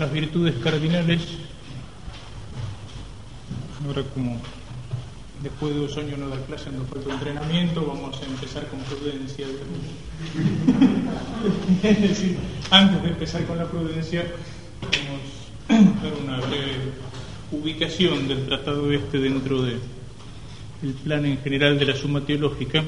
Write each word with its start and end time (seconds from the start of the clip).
las 0.00 0.12
virtudes 0.12 0.54
cardinales, 0.62 1.22
ahora 3.86 4.02
como 4.14 4.40
después 5.42 5.74
de 5.74 5.80
dos 5.80 5.96
años 5.98 6.18
no 6.18 6.28
dar 6.28 6.40
clase 6.40 6.70
no 6.70 6.84
fue 6.84 7.00
entrenamiento, 7.12 7.86
vamos 7.86 8.20
a 8.20 8.26
empezar 8.26 8.66
con 8.68 8.80
prudencia. 8.80 9.46
es 11.82 12.24
antes 12.70 13.02
de 13.02 13.08
empezar 13.08 13.44
con 13.44 13.58
la 13.58 13.66
prudencia, 13.66 14.24
vamos 14.80 15.20
a 15.68 15.74
dar 16.02 16.14
una 16.22 16.38
breve 16.38 16.92
ubicación 17.52 18.26
del 18.26 18.46
tratado 18.46 18.90
este 18.90 19.18
dentro 19.18 19.60
del 19.62 19.80
plan 21.04 21.26
en 21.26 21.38
general 21.38 21.78
de 21.78 21.84
la 21.84 21.94
suma 21.94 22.22
teológica 22.22 22.82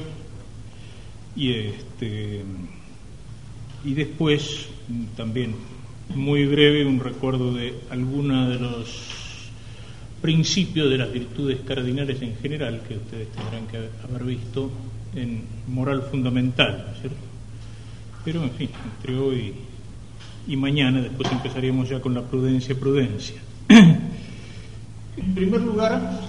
y 1.35 1.53
este 1.53 2.43
y 3.85 3.93
después 3.93 4.65
también 5.15 5.55
muy 6.15 6.45
breve 6.45 6.85
un 6.85 6.99
recuerdo 6.99 7.53
de 7.53 7.73
algunos 7.89 8.49
de 8.49 8.59
los 8.59 9.17
principios 10.21 10.89
de 10.89 10.97
las 10.97 11.11
virtudes 11.11 11.59
cardinales 11.65 12.21
en 12.21 12.35
general 12.37 12.81
que 12.87 12.95
ustedes 12.95 13.27
tendrán 13.31 13.67
que 13.67 13.77
haber 14.03 14.23
visto 14.23 14.71
en 15.15 15.43
moral 15.67 16.03
fundamental, 16.03 16.95
¿cierto? 16.99 17.17
Pero 18.25 18.43
en 18.43 18.51
fin, 18.51 18.69
entre 18.95 19.17
hoy 19.17 19.53
y 20.47 20.55
mañana 20.55 21.01
después 21.01 21.31
empezaríamos 21.31 21.89
ya 21.89 22.01
con 22.01 22.13
la 22.13 22.21
prudencia 22.21 22.75
prudencia. 22.75 23.35
en 23.69 25.35
primer 25.35 25.61
lugar, 25.61 26.19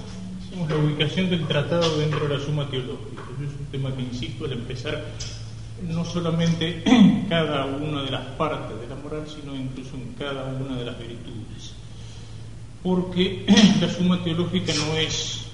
hacemos 0.42 0.70
la 0.70 0.76
ubicación 0.76 1.30
del 1.30 1.46
tratado 1.46 1.98
dentro 1.98 2.28
de 2.28 2.36
la 2.36 2.44
suma 2.44 2.68
teológica. 2.68 3.22
Es 3.38 3.60
un 3.60 3.66
tema 3.70 3.94
que 3.94 4.02
insisto 4.02 4.44
al 4.44 4.52
empezar 4.52 5.04
no 5.82 6.04
solamente 6.04 6.82
en 6.84 7.26
cada 7.28 7.66
una 7.66 8.02
de 8.02 8.10
las 8.10 8.26
partes 8.36 8.80
de 8.80 8.86
la 8.86 8.96
moral, 8.96 9.24
sino 9.26 9.54
incluso 9.54 9.96
en 9.96 10.14
cada 10.18 10.44
una 10.44 10.76
de 10.76 10.84
las 10.84 10.98
virtudes. 10.98 11.74
Porque 12.82 13.44
la 13.80 13.88
suma 13.88 14.22
teológica 14.22 14.72
no 14.74 14.96
es 14.96 15.44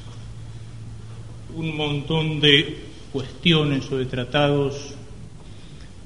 un 1.57 1.77
montón 1.77 2.41
de 2.41 2.79
cuestiones 3.13 3.91
o 3.93 3.99
de 3.99 4.07
tratados 4.07 4.95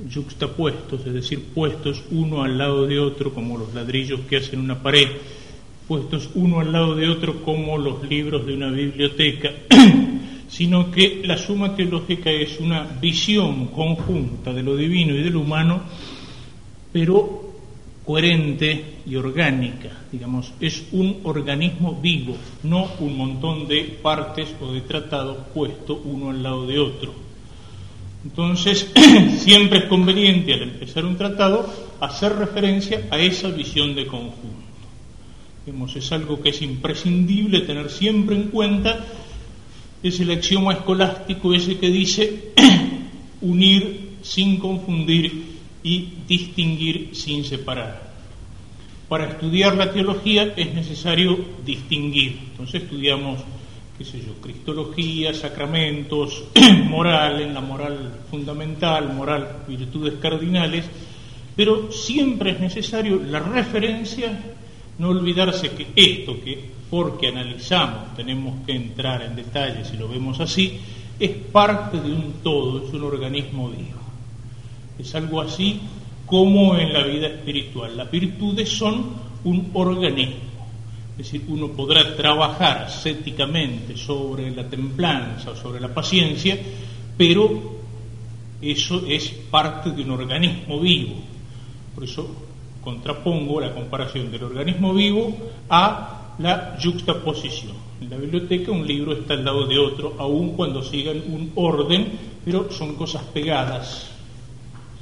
yuxtapuestos, 0.06 1.06
es 1.06 1.12
decir, 1.12 1.42
puestos 1.54 2.02
uno 2.10 2.42
al 2.42 2.58
lado 2.58 2.86
de 2.86 3.00
otro 3.00 3.34
como 3.34 3.58
los 3.58 3.74
ladrillos 3.74 4.20
que 4.28 4.36
hacen 4.36 4.60
una 4.60 4.82
pared, 4.82 5.08
puestos 5.88 6.30
uno 6.34 6.60
al 6.60 6.70
lado 6.70 6.94
de 6.94 7.08
otro 7.08 7.42
como 7.42 7.78
los 7.78 8.06
libros 8.08 8.46
de 8.46 8.54
una 8.54 8.70
biblioteca, 8.70 9.50
sino 10.48 10.90
que 10.90 11.22
la 11.24 11.36
suma 11.36 11.76
teológica 11.76 12.30
es 12.30 12.58
una 12.58 12.82
visión 13.00 13.66
conjunta 13.66 14.52
de 14.52 14.62
lo 14.62 14.76
divino 14.76 15.14
y 15.14 15.22
de 15.22 15.30
lo 15.30 15.40
humano, 15.40 15.82
pero 16.92 17.48
coherente 18.04 19.00
y 19.04 19.16
orgánica, 19.16 19.90
digamos, 20.10 20.52
es 20.60 20.84
un 20.92 21.20
organismo 21.24 22.00
vivo, 22.00 22.36
no 22.62 22.88
un 23.00 23.18
montón 23.18 23.68
de 23.68 23.98
partes 24.02 24.48
o 24.62 24.72
de 24.72 24.80
tratados 24.80 25.36
puestos 25.52 25.98
uno 26.04 26.30
al 26.30 26.42
lado 26.42 26.66
de 26.66 26.78
otro. 26.78 27.12
Entonces, 28.24 28.90
siempre 29.38 29.80
es 29.80 29.84
conveniente 29.84 30.54
al 30.54 30.62
empezar 30.62 31.04
un 31.04 31.18
tratado 31.18 31.70
hacer 32.00 32.34
referencia 32.36 33.06
a 33.10 33.18
esa 33.18 33.48
visión 33.48 33.94
de 33.94 34.06
conjunto. 34.06 34.68
Digamos, 35.66 35.94
es 35.94 36.10
algo 36.10 36.40
que 36.40 36.48
es 36.48 36.62
imprescindible 36.62 37.60
tener 37.60 37.90
siempre 37.90 38.36
en 38.36 38.44
cuenta 38.44 39.04
es 40.02 40.20
el 40.20 40.30
axioma 40.30 40.74
escolástico 40.74 41.54
ese 41.54 41.78
que 41.78 41.88
dice 41.90 42.52
unir 43.40 44.18
sin 44.22 44.58
confundir 44.58 45.58
y 45.82 46.12
distinguir 46.26 47.14
sin 47.14 47.44
separar. 47.44 48.08
Para 49.08 49.26
estudiar 49.26 49.76
la 49.76 49.90
teología 49.90 50.52
es 50.54 50.74
necesario 50.74 51.38
distinguir. 51.64 52.38
Entonces 52.50 52.82
estudiamos, 52.82 53.40
qué 53.96 54.04
sé 54.04 54.20
yo, 54.20 54.34
cristología, 54.40 55.32
sacramentos, 55.32 56.44
moral, 56.84 57.40
en 57.40 57.54
la 57.54 57.60
moral 57.60 58.20
fundamental, 58.30 59.14
moral, 59.14 59.64
virtudes 59.66 60.14
cardinales, 60.20 60.84
pero 61.56 61.90
siempre 61.90 62.52
es 62.52 62.60
necesario 62.60 63.16
la 63.16 63.40
referencia, 63.40 64.38
no 64.98 65.10
olvidarse 65.10 65.70
que 65.70 65.88
esto 65.94 66.40
que 66.40 66.78
porque 66.90 67.28
analizamos, 67.28 68.14
tenemos 68.16 68.64
que 68.66 68.72
entrar 68.72 69.22
en 69.22 69.36
detalle 69.36 69.84
si 69.84 69.96
lo 69.96 70.08
vemos 70.08 70.40
así, 70.40 70.80
es 71.18 71.30
parte 71.30 72.00
de 72.00 72.12
un 72.12 72.34
todo, 72.42 72.86
es 72.86 72.94
un 72.94 73.04
organismo 73.04 73.68
vivo. 73.68 73.98
Es 74.98 75.14
algo 75.14 75.40
así 75.40 75.80
como 76.26 76.76
en 76.76 76.92
la 76.92 77.04
vida 77.04 77.28
espiritual. 77.28 77.96
Las 77.96 78.10
virtudes 78.10 78.68
son 78.68 79.12
un 79.44 79.70
organismo. 79.74 80.48
Es 81.12 81.32
decir, 81.32 81.44
uno 81.48 81.68
podrá 81.68 82.16
trabajar 82.16 82.78
ascéticamente 82.78 83.96
sobre 83.96 84.50
la 84.50 84.68
templanza 84.68 85.50
o 85.50 85.56
sobre 85.56 85.80
la 85.80 85.92
paciencia, 85.92 86.56
pero 87.16 87.78
eso 88.62 89.04
es 89.06 89.28
parte 89.50 89.90
de 89.90 90.02
un 90.02 90.10
organismo 90.12 90.80
vivo. 90.80 91.16
Por 91.94 92.04
eso 92.04 92.47
contrapongo 92.82 93.60
la 93.60 93.74
comparación 93.74 94.30
del 94.30 94.44
organismo 94.44 94.94
vivo 94.94 95.34
a 95.68 96.34
la 96.38 96.78
juxtaposición. 96.82 97.74
En 98.00 98.10
la 98.10 98.16
biblioteca 98.16 98.70
un 98.70 98.86
libro 98.86 99.12
está 99.12 99.34
al 99.34 99.44
lado 99.44 99.66
de 99.66 99.78
otro, 99.78 100.14
aun 100.18 100.52
cuando 100.52 100.82
sigan 100.82 101.16
un 101.28 101.52
orden, 101.56 102.12
pero 102.44 102.70
son 102.70 102.94
cosas 102.94 103.22
pegadas, 103.24 104.10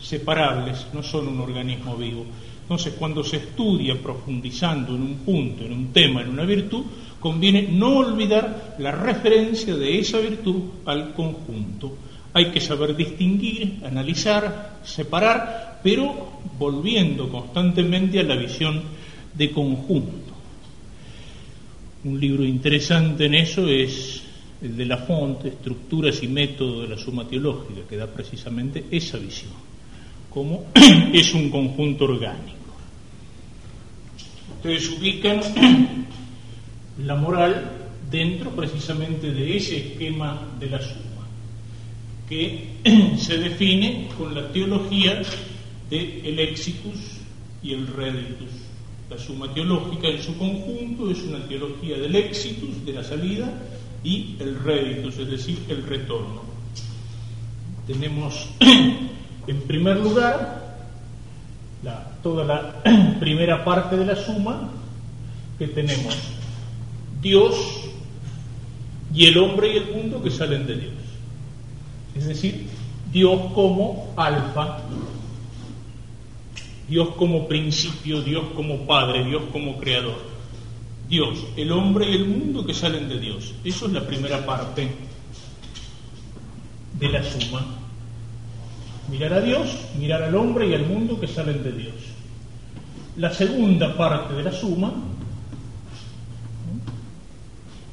separables, 0.01 0.87
no 0.93 1.03
son 1.03 1.29
un 1.29 1.41
organismo 1.41 1.97
vivo. 1.97 2.25
Entonces, 2.63 2.95
cuando 2.99 3.23
se 3.23 3.37
estudia 3.37 3.95
profundizando 4.03 4.95
en 4.97 5.03
un 5.03 5.15
punto, 5.19 5.65
en 5.65 5.73
un 5.73 5.93
tema, 5.93 6.23
en 6.23 6.31
una 6.31 6.45
virtud, 6.45 6.83
conviene 7.21 7.69
no 7.71 7.99
olvidar 7.99 8.75
la 8.79 8.91
referencia 8.91 9.77
de 9.77 9.99
esa 9.99 10.19
virtud 10.19 10.63
al 10.85 11.13
conjunto. 11.15 11.93
Hay 12.33 12.51
que 12.51 12.61
saber 12.61 12.97
distinguir, 12.97 13.81
analizar, 13.85 14.81
separar, 14.83 15.66
pero 15.83 16.41
volviendo 16.59 17.29
constantemente 17.29 18.21
a 18.21 18.23
la 18.23 18.37
visión 18.37 18.83
de 19.35 19.51
conjunto. 19.51 20.35
Un 22.05 22.21
libro 22.21 22.45
interesante 22.45 23.27
en 23.27 23.35
eso 23.35 23.67
es 23.69 24.23
el 24.63 24.77
de 24.77 24.87
La 24.87 24.99
Fonte, 24.99 25.49
Estructuras 25.49 26.23
y 26.23 26.29
Método 26.29 26.83
de 26.83 26.89
la 26.89 26.99
Suma 26.99 27.27
Teológica, 27.27 27.83
que 27.89 27.97
da 27.97 28.07
precisamente 28.07 28.85
esa 28.91 29.19
visión, 29.19 29.53
como 30.31 30.67
es 31.13 31.35
un 31.35 31.51
conjunto 31.51 32.05
orgánico. 32.05 32.57
Ustedes 34.57 34.89
ubican 34.99 35.41
la 37.05 37.17
moral 37.17 37.71
dentro 38.11 38.51
precisamente 38.51 39.33
de 39.33 39.57
ese 39.57 39.77
esquema 39.77 40.49
de 40.59 40.71
la 40.71 40.81
suma, 40.81 41.27
que 42.29 42.69
se 43.19 43.37
define 43.39 44.09
con 44.17 44.35
la 44.35 44.51
teología 44.53 45.23
de 45.91 46.29
el 46.29 46.39
exitus 46.39 47.21
y 47.63 47.73
el 47.73 47.87
reditus 47.87 48.67
la 49.09 49.19
suma 49.19 49.53
teológica 49.55 50.09
en 50.09 50.21
su 50.21 50.37
conjunto 50.37 51.11
es 51.11 51.23
una 51.23 51.47
teología 51.47 51.97
del 51.97 52.17
exitus, 52.17 52.85
de 52.85 52.93
la 52.93 53.05
salida, 53.05 53.53
y 54.03 54.37
el 54.41 54.59
réditus, 54.59 55.19
es 55.19 55.31
decir, 55.31 55.59
el 55.69 55.85
retorno. 55.85 56.43
Tenemos, 57.87 58.49
en 59.47 59.61
primer 59.67 59.99
lugar, 59.99 60.65
toda 62.23 62.45
la 62.45 62.83
primera 63.21 63.65
parte 63.65 63.97
de 63.97 64.07
la 64.07 64.17
suma, 64.17 64.71
que 65.57 65.69
tenemos 65.69 66.17
Dios 67.23 67.55
y 69.15 69.27
el 69.27 69.39
hombre 69.39 69.73
y 69.73 69.77
el 69.77 69.95
mundo 69.95 70.21
que 70.21 70.31
salen 70.31 70.67
de 70.67 70.77
Dios. 70.77 70.95
Es 72.17 72.27
decir, 72.27 72.67
Dios 73.13 73.41
como 73.55 74.13
alfa 74.17 74.81
Dios 76.89 77.09
como 77.17 77.49
principio, 77.49 78.23
Dios 78.23 78.45
como 78.55 78.87
Padre, 78.87 79.25
Dios 79.25 79.43
como 79.53 79.79
Creador. 79.79 80.37
Dios, 81.09 81.39
el 81.57 81.73
hombre 81.73 82.11
y 82.11 82.15
el 82.15 82.27
mundo 82.27 82.65
que 82.65 82.75
salen 82.75 83.09
de 83.09 83.19
Dios. 83.19 83.55
Eso 83.65 83.87
es 83.87 83.93
la 83.93 84.07
primera 84.07 84.45
parte 84.45 84.89
de 86.95 87.09
la 87.09 87.23
suma. 87.23 87.65
Mirar 89.11 89.35
a 89.35 89.41
Dios, 89.41 89.69
mirar 89.99 90.23
al 90.23 90.35
hombre 90.35 90.69
y 90.69 90.75
al 90.75 90.87
mundo 90.87 91.19
que 91.19 91.29
salen 91.29 91.63
de 91.63 91.73
Dios. 91.73 91.95
La 93.17 93.33
segunda 93.33 93.97
parte 93.97 94.35
de 94.35 94.43
la 94.43 94.53
suma, 94.53 94.93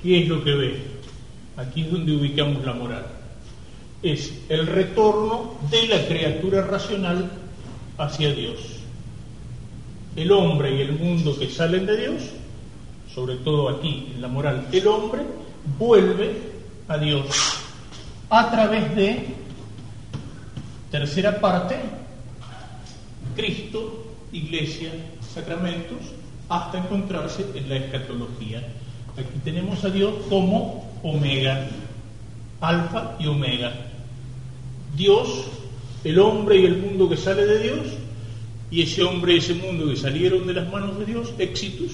¿qué 0.02 0.24
es 0.24 0.28
lo 0.28 0.44
que 0.44 0.54
ve? 0.54 0.82
Aquí 1.58 1.82
es 1.82 1.92
donde 1.92 2.16
ubicamos 2.16 2.64
la 2.66 2.74
moral. 2.74 3.06
Es 4.02 4.34
el 4.50 4.68
retorno 4.68 5.56
de 5.70 5.88
la 5.88 6.06
criatura 6.08 6.64
racional 6.64 7.32
hacia 7.98 8.34
Dios 8.34 8.83
el 10.16 10.32
hombre 10.32 10.76
y 10.76 10.82
el 10.82 10.94
mundo 10.94 11.38
que 11.38 11.50
salen 11.50 11.86
de 11.86 11.98
Dios, 11.98 12.24
sobre 13.14 13.36
todo 13.38 13.70
aquí 13.70 14.12
en 14.14 14.22
la 14.22 14.28
moral, 14.28 14.68
el 14.72 14.88
hombre 14.88 15.22
vuelve 15.78 16.36
a 16.88 16.98
Dios 16.98 17.26
a 18.30 18.52
través 18.52 18.96
de, 18.96 19.28
tercera 20.92 21.40
parte, 21.40 21.78
Cristo, 23.36 24.04
Iglesia, 24.32 24.92
sacramentos 25.34 26.00
hasta 26.50 26.80
encontrarse 26.80 27.46
en 27.56 27.70
la 27.70 27.78
escatología. 27.78 28.60
Aquí 29.18 29.40
tenemos 29.44 29.84
a 29.84 29.90
Dios 29.90 30.14
como 30.30 30.92
omega, 31.04 31.68
alfa 32.62 33.16
y 33.20 33.28
omega. 33.28 33.72
Dios, 34.96 35.46
el 36.04 36.20
hombre 36.20 36.60
y 36.60 36.66
el 36.66 36.78
mundo 36.78 37.10
que 37.10 37.18
sale 37.18 37.46
de 37.46 37.60
Dios, 37.60 37.88
y 38.74 38.82
ese 38.82 39.04
hombre 39.04 39.36
y 39.36 39.38
ese 39.38 39.54
mundo 39.54 39.88
que 39.88 39.96
salieron 39.96 40.48
de 40.48 40.54
las 40.54 40.72
manos 40.72 40.98
de 40.98 41.06
Dios, 41.06 41.32
éxitos, 41.38 41.92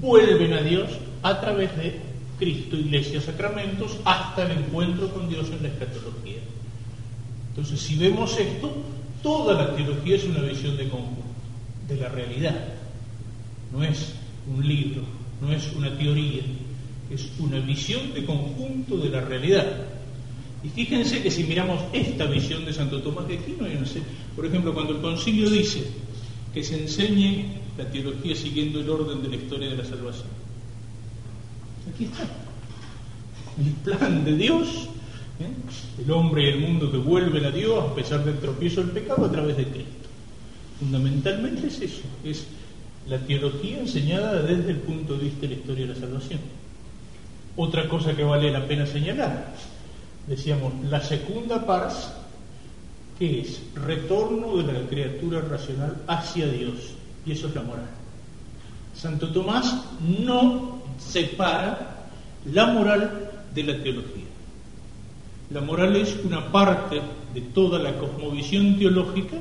vuelven 0.00 0.54
a 0.54 0.62
Dios 0.62 0.88
a 1.22 1.38
través 1.42 1.76
de 1.76 2.00
Cristo, 2.38 2.74
iglesia, 2.76 3.20
sacramentos, 3.20 3.98
hasta 4.02 4.50
el 4.50 4.58
encuentro 4.58 5.12
con 5.12 5.28
Dios 5.28 5.48
en 5.50 5.62
la 5.62 5.68
escatología. 5.68 6.38
Entonces, 7.50 7.78
si 7.80 7.96
vemos 7.96 8.34
esto, 8.38 8.72
toda 9.22 9.62
la 9.62 9.76
teología 9.76 10.16
es 10.16 10.24
una 10.24 10.40
visión 10.40 10.78
de 10.78 10.88
conjunto, 10.88 11.22
de 11.86 11.96
la 11.96 12.08
realidad. 12.08 12.64
No 13.70 13.84
es 13.84 14.14
un 14.50 14.66
libro, 14.66 15.02
no 15.42 15.52
es 15.52 15.70
una 15.76 15.98
teoría, 15.98 16.44
es 17.10 17.28
una 17.38 17.58
visión 17.60 18.14
de 18.14 18.24
conjunto 18.24 18.96
de 18.96 19.10
la 19.10 19.20
realidad. 19.20 19.66
Y 20.66 20.68
fíjense 20.70 21.22
que 21.22 21.30
si 21.30 21.44
miramos 21.44 21.80
esta 21.92 22.26
visión 22.26 22.64
de 22.64 22.72
Santo 22.72 23.00
Tomás 23.00 23.28
de 23.28 23.38
Aquino, 23.38 23.66
por 24.34 24.46
ejemplo, 24.46 24.74
cuando 24.74 24.96
el 24.96 25.00
concilio 25.00 25.48
dice 25.48 25.86
que 26.52 26.64
se 26.64 26.82
enseñe 26.82 27.44
la 27.78 27.88
teología 27.88 28.34
siguiendo 28.34 28.80
el 28.80 28.90
orden 28.90 29.22
de 29.22 29.28
la 29.28 29.36
historia 29.36 29.68
de 29.70 29.76
la 29.76 29.84
salvación, 29.84 30.26
aquí 31.94 32.04
está. 32.06 32.24
El 33.58 33.72
plan 33.84 34.24
de 34.24 34.36
Dios, 34.36 34.88
¿eh? 35.38 36.02
el 36.02 36.10
hombre 36.10 36.44
y 36.44 36.48
el 36.48 36.58
mundo 36.58 36.90
que 36.90 36.98
vuelven 36.98 37.44
a 37.44 37.52
Dios 37.52 37.84
a 37.84 37.94
pesar 37.94 38.24
del 38.24 38.38
tropiezo 38.38 38.80
del 38.80 38.90
pecado 38.90 39.24
a 39.24 39.30
través 39.30 39.56
de 39.56 39.66
Cristo. 39.66 40.08
Fundamentalmente 40.80 41.68
es 41.68 41.80
eso, 41.80 42.02
es 42.24 42.44
la 43.08 43.18
teología 43.18 43.78
enseñada 43.78 44.42
desde 44.42 44.72
el 44.72 44.78
punto 44.78 45.16
de 45.16 45.24
vista 45.24 45.42
de 45.42 45.48
la 45.48 45.54
historia 45.54 45.86
de 45.86 45.94
la 45.94 46.00
salvación. 46.00 46.40
Otra 47.56 47.88
cosa 47.88 48.16
que 48.16 48.24
vale 48.24 48.50
la 48.50 48.66
pena 48.66 48.84
señalar, 48.84 49.54
decíamos, 50.26 50.72
la 50.84 51.00
segunda 51.00 51.64
pars, 51.64 52.12
que 53.18 53.40
es 53.40 53.62
retorno 53.74 54.56
de 54.58 54.72
la 54.72 54.88
criatura 54.88 55.40
racional 55.40 55.96
hacia 56.06 56.46
Dios, 56.48 56.74
y 57.24 57.32
eso 57.32 57.48
es 57.48 57.54
la 57.54 57.62
moral. 57.62 57.88
Santo 58.94 59.30
Tomás 59.30 59.84
no 60.00 60.82
separa 60.98 62.08
la 62.52 62.66
moral 62.66 63.30
de 63.54 63.62
la 63.62 63.82
teología. 63.82 64.24
La 65.50 65.60
moral 65.60 65.96
es 65.96 66.16
una 66.24 66.50
parte 66.50 67.00
de 67.32 67.40
toda 67.40 67.78
la 67.78 67.96
cosmovisión 67.98 68.78
teológica 68.78 69.36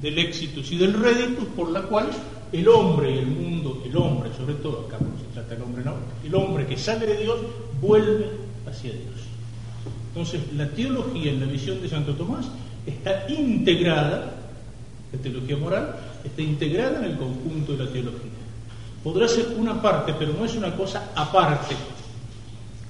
del 0.00 0.18
éxito 0.18 0.60
y 0.60 0.76
del 0.76 0.94
rédito 0.94 1.44
por 1.56 1.70
la 1.70 1.82
cual 1.82 2.08
el 2.52 2.68
hombre 2.68 3.14
y 3.14 3.18
el 3.18 3.26
mundo, 3.26 3.82
el 3.84 3.96
hombre 3.96 4.30
sobre 4.36 4.54
todo, 4.54 4.86
acá 4.86 4.98
se 4.98 5.34
trata 5.34 5.54
del 5.54 5.62
hombre, 5.62 5.84
no, 5.84 5.94
el 6.24 6.34
hombre 6.34 6.66
que 6.66 6.76
sale 6.76 7.06
de 7.06 7.16
Dios 7.18 7.38
vuelve 7.80 8.30
hacia 8.66 8.92
Dios. 8.92 9.15
Entonces, 10.16 10.40
la 10.54 10.66
teología 10.70 11.30
en 11.30 11.40
la 11.40 11.44
visión 11.46 11.78
de 11.82 11.90
Santo 11.90 12.14
Tomás 12.14 12.46
está 12.86 13.28
integrada, 13.28 14.32
la 15.12 15.18
teología 15.18 15.58
moral, 15.58 15.94
está 16.24 16.40
integrada 16.40 17.00
en 17.00 17.12
el 17.12 17.18
conjunto 17.18 17.72
de 17.72 17.84
la 17.84 17.90
teología. 17.92 18.30
Podrá 19.04 19.28
ser 19.28 19.48
una 19.58 19.82
parte, 19.82 20.14
pero 20.18 20.32
no 20.32 20.46
es 20.46 20.54
una 20.54 20.74
cosa 20.74 21.10
aparte, 21.14 21.76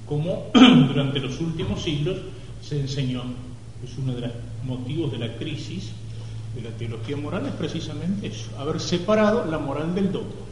como 0.05 0.51
durante 0.53 1.19
los 1.19 1.41
últimos 1.41 1.81
siglos 1.81 2.15
se 2.61 2.79
enseñó. 2.79 3.23
Es 3.83 3.97
uno 3.97 4.15
de 4.15 4.21
los 4.21 4.31
motivos 4.63 5.11
de 5.11 5.17
la 5.17 5.35
crisis 5.35 5.91
de 6.55 6.61
la 6.61 6.69
teología 6.77 7.17
moral 7.17 7.45
es 7.45 7.53
precisamente 7.55 8.27
eso, 8.27 8.57
haber 8.57 8.79
separado 8.79 9.43
la 9.51 9.57
moral 9.57 9.93
del 9.93 10.13
dogma. 10.13 10.45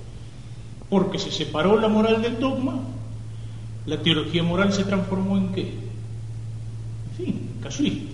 Porque 0.90 1.20
se 1.20 1.32
separó 1.32 1.80
la 1.80 1.88
moral 1.88 2.22
del 2.22 2.38
dogma, 2.38 2.82
la 3.86 4.02
teología 4.02 4.44
moral 4.44 4.74
se 4.74 4.84
transformó 4.84 5.38
en 5.38 5.54
qué? 5.54 5.95
Casuística. 7.66 8.14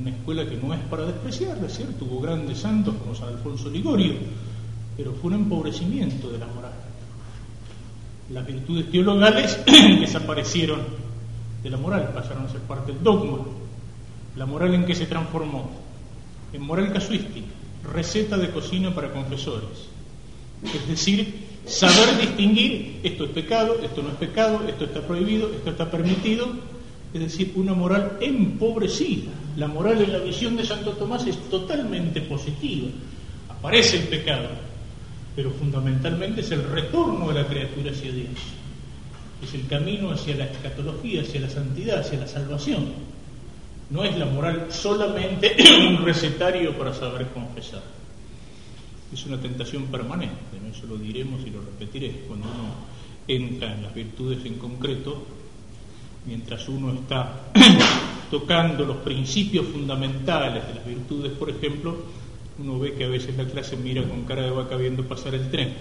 Una 0.00 0.10
escuela 0.10 0.48
que 0.48 0.56
no 0.56 0.74
es 0.74 0.80
para 0.90 1.04
despreciarla, 1.04 1.68
¿cierto? 1.68 2.04
Hubo 2.04 2.20
grandes 2.20 2.58
santos 2.58 2.96
como 2.96 3.14
San 3.14 3.28
Alfonso 3.28 3.70
Ligorio, 3.70 4.14
pero 4.96 5.12
fue 5.12 5.28
un 5.28 5.42
empobrecimiento 5.42 6.28
de 6.30 6.38
la 6.38 6.46
moral. 6.46 6.72
Las 8.30 8.44
virtudes 8.44 8.90
teologales 8.90 9.60
desaparecieron 10.00 10.80
de 11.62 11.70
la 11.70 11.76
moral, 11.76 12.10
pasaron 12.12 12.46
a 12.46 12.50
ser 12.50 12.62
parte 12.62 12.92
del 12.92 13.02
dogma. 13.04 13.38
La 14.34 14.44
moral 14.44 14.74
en 14.74 14.84
qué 14.84 14.96
se 14.96 15.06
transformó? 15.06 15.86
en 16.52 16.62
moral 16.62 16.92
casuística, 16.92 17.46
receta 17.92 18.36
de 18.36 18.50
cocina 18.50 18.94
para 18.94 19.12
confesores. 19.12 19.88
Es 20.64 20.88
decir, 20.88 21.34
saber 21.66 22.18
distinguir 22.18 23.00
esto 23.02 23.24
es 23.24 23.30
pecado, 23.30 23.76
esto 23.82 24.02
no 24.02 24.08
es 24.08 24.14
pecado, 24.16 24.62
esto 24.66 24.84
está 24.84 25.06
prohibido, 25.06 25.50
esto 25.52 25.70
está 25.70 25.90
permitido. 25.90 26.48
Es 27.14 27.20
decir, 27.20 27.52
una 27.56 27.74
moral 27.74 28.18
empobrecida. 28.20 29.30
La 29.56 29.68
moral 29.68 30.02
en 30.02 30.12
la 30.12 30.18
visión 30.18 30.56
de 30.56 30.66
Santo 30.66 30.92
Tomás 30.92 31.26
es 31.26 31.36
totalmente 31.48 32.20
positiva. 32.22 32.88
Aparece 33.48 33.98
el 33.98 34.04
pecado, 34.04 34.48
pero 35.34 35.50
fundamentalmente 35.50 36.42
es 36.42 36.50
el 36.50 36.64
retorno 36.64 37.28
de 37.28 37.42
la 37.42 37.46
criatura 37.46 37.90
hacia 37.90 38.12
Dios. 38.12 38.30
Es 39.42 39.54
el 39.54 39.66
camino 39.66 40.10
hacia 40.10 40.36
la 40.36 40.46
escatología, 40.46 41.22
hacia 41.22 41.40
la 41.40 41.50
santidad, 41.50 42.00
hacia 42.00 42.18
la 42.18 42.26
salvación. 42.26 42.86
No 43.90 44.04
es 44.04 44.16
la 44.18 44.26
moral 44.26 44.66
solamente 44.70 45.56
un 45.88 46.04
recetario 46.04 46.76
para 46.76 46.92
saber 46.92 47.28
confesar. 47.28 47.82
Es 49.12 49.24
una 49.24 49.40
tentación 49.40 49.84
permanente, 49.86 50.36
eso 50.70 50.86
lo 50.86 50.96
diremos 50.96 51.40
y 51.46 51.50
lo 51.50 51.60
repetiré. 51.60 52.24
Cuando 52.26 52.46
uno 52.48 52.74
entra 53.28 53.72
en 53.72 53.82
las 53.82 53.94
virtudes 53.94 54.44
en 54.44 54.54
concreto, 54.54 55.24
mientras 56.26 56.68
uno 56.68 56.92
está 56.92 57.50
tocando 58.30 58.84
los 58.84 58.98
principios 58.98 59.66
fundamentales 59.66 60.66
de 60.66 60.74
las 60.74 60.86
virtudes, 60.86 61.32
por 61.32 61.50
ejemplo, 61.50 61.96
uno 62.58 62.78
ve 62.78 62.94
que 62.94 63.04
a 63.04 63.08
veces 63.08 63.36
la 63.36 63.44
clase 63.44 63.76
mira 63.76 64.02
con 64.02 64.24
cara 64.24 64.42
de 64.42 64.50
vaca 64.50 64.76
viendo 64.76 65.04
pasar 65.04 65.34
el 65.34 65.50
tren. 65.50 65.74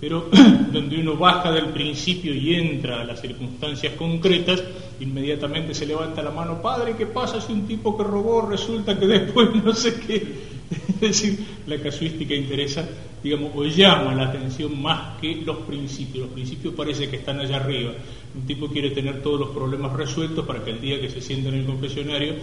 Pero 0.00 0.28
donde 0.72 0.98
uno 0.98 1.16
baja 1.16 1.50
del 1.52 1.66
principio 1.66 2.34
y 2.34 2.54
entra 2.54 3.00
a 3.00 3.04
las 3.04 3.20
circunstancias 3.20 3.94
concretas, 3.94 4.62
inmediatamente 5.00 5.74
se 5.74 5.86
levanta 5.86 6.22
la 6.22 6.30
mano, 6.30 6.62
padre, 6.62 6.94
¿qué 6.96 7.06
pasa 7.06 7.40
si 7.40 7.52
un 7.52 7.66
tipo 7.66 7.96
que 7.96 8.04
robó 8.04 8.42
resulta 8.42 8.98
que 8.98 9.06
después 9.06 9.54
no 9.64 9.74
sé 9.74 10.00
qué? 10.00 10.48
Es 10.88 11.00
decir, 11.00 11.38
la 11.66 11.78
casuística 11.78 12.34
interesa, 12.34 12.86
digamos, 13.22 13.52
o 13.54 13.64
llama 13.64 14.14
la 14.14 14.24
atención 14.28 14.80
más 14.80 15.18
que 15.20 15.36
los 15.36 15.58
principios. 15.58 16.26
Los 16.26 16.34
principios 16.34 16.74
parece 16.74 17.08
que 17.08 17.16
están 17.16 17.40
allá 17.40 17.56
arriba. 17.56 17.92
Un 18.34 18.46
tipo 18.46 18.68
quiere 18.68 18.90
tener 18.90 19.22
todos 19.22 19.40
los 19.40 19.50
problemas 19.50 19.92
resueltos 19.92 20.46
para 20.46 20.64
que 20.64 20.70
el 20.70 20.80
día 20.80 21.00
que 21.00 21.08
se 21.08 21.20
sienta 21.20 21.48
en 21.48 21.56
el 21.56 21.66
confesionario 21.66 22.34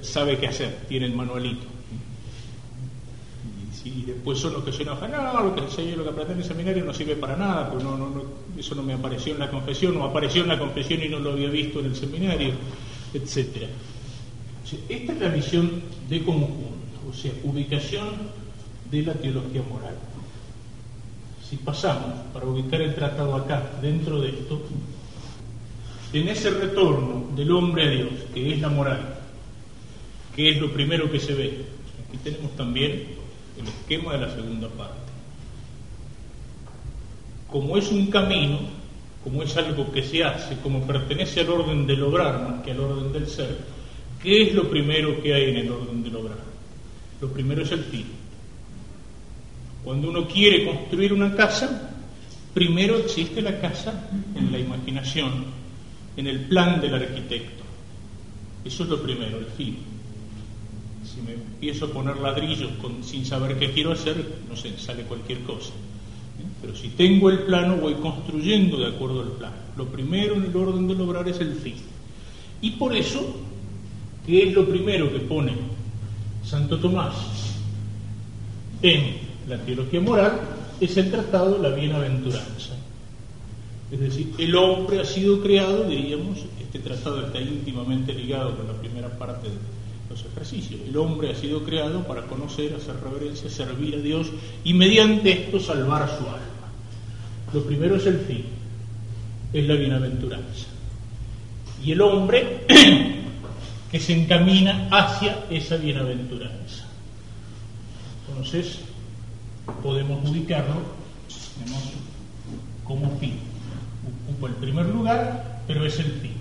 sabe 0.00 0.38
qué 0.38 0.48
hacer, 0.48 0.84
tiene 0.88 1.06
el 1.06 1.14
manualito 1.14 1.78
y 3.94 4.02
después 4.02 4.38
son 4.38 4.54
los 4.54 4.64
que 4.64 4.72
se 4.72 4.82
enojan, 4.82 5.10
no, 5.10 5.42
lo 5.42 5.54
que 5.54 5.60
enseño, 5.62 5.96
lo 5.96 6.04
que 6.04 6.10
aprendí 6.10 6.32
en 6.32 6.38
el 6.40 6.44
seminario 6.44 6.84
no 6.84 6.92
sirve 6.92 7.16
para 7.16 7.36
nada, 7.36 7.70
porque 7.70 7.84
no, 7.84 7.96
no, 7.96 8.22
eso 8.56 8.74
no 8.74 8.82
me 8.82 8.94
apareció 8.94 9.32
en 9.32 9.38
la 9.38 9.50
confesión, 9.50 9.96
o 9.96 10.04
apareció 10.04 10.42
en 10.42 10.48
la 10.48 10.58
confesión 10.58 11.02
y 11.02 11.08
no 11.08 11.18
lo 11.18 11.32
había 11.32 11.48
visto 11.48 11.80
en 11.80 11.86
el 11.86 11.96
seminario, 11.96 12.52
etc. 13.14 13.68
esta 14.88 15.12
es 15.12 15.20
la 15.20 15.28
visión 15.28 15.82
de 16.08 16.22
conjunto, 16.22 16.68
o 17.08 17.12
sea, 17.12 17.32
ubicación 17.44 18.08
de 18.90 19.02
la 19.02 19.14
teología 19.14 19.62
moral. 19.62 19.96
Si 21.48 21.56
pasamos 21.56 22.12
para 22.34 22.46
ubicar 22.46 22.82
el 22.82 22.94
tratado 22.94 23.34
acá, 23.34 23.70
dentro 23.80 24.20
de 24.20 24.28
esto, 24.28 24.60
en 26.12 26.28
ese 26.28 26.50
retorno 26.50 27.26
del 27.34 27.50
hombre 27.52 27.88
a 27.88 27.90
Dios, 27.90 28.12
que 28.34 28.52
es 28.52 28.60
la 28.60 28.68
moral, 28.68 29.18
que 30.36 30.50
es 30.50 30.60
lo 30.60 30.70
primero 30.70 31.10
que 31.10 31.18
se 31.18 31.34
ve, 31.34 31.64
aquí 32.06 32.18
tenemos 32.22 32.54
también 32.54 33.16
el 33.58 33.66
esquema 33.66 34.12
de 34.12 34.26
la 34.26 34.34
segunda 34.34 34.68
parte. 34.68 35.10
Como 37.50 37.78
es 37.78 37.90
un 37.90 38.08
camino, 38.08 38.58
como 39.24 39.42
es 39.42 39.56
algo 39.56 39.90
que 39.90 40.02
se 40.02 40.22
hace, 40.22 40.58
como 40.58 40.86
pertenece 40.86 41.40
al 41.40 41.48
orden 41.48 41.86
del 41.86 42.02
obrar 42.02 42.42
más 42.42 42.62
que 42.62 42.72
al 42.72 42.80
orden 42.80 43.10
del 43.10 43.26
ser, 43.26 43.56
¿qué 44.22 44.42
es 44.42 44.54
lo 44.54 44.68
primero 44.68 45.22
que 45.22 45.32
hay 45.32 45.50
en 45.50 45.56
el 45.56 45.72
orden 45.72 46.02
del 46.02 46.16
obrar? 46.16 46.38
Lo 47.22 47.32
primero 47.32 47.62
es 47.62 47.72
el 47.72 47.84
fin. 47.84 48.17
Cuando 49.84 50.10
uno 50.10 50.26
quiere 50.26 50.64
construir 50.64 51.12
una 51.12 51.34
casa, 51.34 51.94
primero 52.52 52.98
existe 52.98 53.40
la 53.40 53.60
casa 53.60 54.10
en 54.34 54.52
la 54.52 54.58
imaginación, 54.58 55.46
en 56.16 56.26
el 56.26 56.40
plan 56.40 56.80
del 56.80 56.94
arquitecto. 56.94 57.64
Eso 58.64 58.82
es 58.82 58.88
lo 58.88 59.02
primero, 59.02 59.38
el 59.38 59.46
fin 59.46 59.76
si 61.08 61.22
me 61.22 61.32
empiezo 61.32 61.86
a 61.86 61.88
poner 61.88 62.18
ladrillos 62.18 62.70
sin 63.02 63.24
saber 63.24 63.58
qué 63.58 63.72
quiero 63.72 63.92
hacer, 63.92 64.40
no 64.48 64.56
sé, 64.56 64.76
sale 64.78 65.04
cualquier 65.04 65.40
cosa. 65.40 65.70
¿eh? 65.70 66.46
Pero 66.60 66.76
si 66.76 66.88
tengo 66.88 67.30
el 67.30 67.40
plano, 67.40 67.76
voy 67.76 67.94
construyendo 67.94 68.76
de 68.78 68.88
acuerdo 68.88 69.22
al 69.22 69.32
plano. 69.32 69.56
Lo 69.76 69.86
primero 69.86 70.34
en 70.34 70.44
el 70.44 70.56
orden 70.56 70.86
de 70.86 70.94
lograr 70.94 71.26
es 71.28 71.40
el 71.40 71.54
fin. 71.54 71.76
Y 72.60 72.72
por 72.72 72.94
eso, 72.94 73.36
¿qué 74.26 74.48
es 74.48 74.54
lo 74.54 74.68
primero 74.68 75.10
que 75.12 75.20
pone 75.20 75.52
Santo 76.44 76.78
Tomás 76.78 77.14
en 78.82 79.27
la 79.48 79.58
teología 79.58 80.00
moral, 80.00 80.40
es 80.80 80.96
el 80.96 81.10
tratado 81.10 81.54
de 81.58 81.68
la 81.68 81.74
bienaventuranza. 81.74 82.74
Es 83.90 84.00
decir, 84.00 84.34
el 84.38 84.54
hombre 84.54 85.00
ha 85.00 85.04
sido 85.04 85.40
creado, 85.40 85.84
diríamos, 85.84 86.38
este 86.60 86.78
tratado 86.80 87.26
está 87.26 87.40
íntimamente 87.40 88.12
ligado 88.12 88.56
con 88.56 88.66
la 88.66 88.74
primera 88.74 89.08
parte 89.18 89.48
de 89.48 89.56
los 90.10 90.24
ejercicios. 90.24 90.80
El 90.86 90.96
hombre 90.96 91.30
ha 91.30 91.34
sido 91.34 91.64
creado 91.64 92.06
para 92.06 92.26
conocer, 92.26 92.74
hacer 92.74 92.96
reverencia, 93.02 93.48
servir 93.48 93.94
a 93.94 93.98
Dios 93.98 94.28
y 94.64 94.74
mediante 94.74 95.32
esto 95.32 95.58
salvar 95.58 96.06
su 96.08 96.24
alma. 96.26 96.38
Lo 97.54 97.62
primero 97.64 97.96
es 97.96 98.06
el 98.06 98.18
fin, 98.20 98.44
es 99.52 99.66
la 99.66 99.74
bienaventuranza. 99.74 100.66
Y 101.82 101.92
el 101.92 102.00
hombre 102.02 102.66
que 103.90 104.00
se 104.00 104.12
encamina 104.12 104.88
hacia 104.90 105.46
esa 105.48 105.76
bienaventuranza. 105.76 106.84
Entonces, 108.28 108.80
podemos 109.82 110.28
ubicarlo 110.28 110.76
como 112.84 113.10
fin. 113.18 113.38
Ocupa 114.24 114.48
el 114.48 114.54
primer 114.54 114.86
lugar, 114.86 115.62
pero 115.66 115.84
es 115.84 115.98
el 115.98 116.12
fin. 116.12 116.32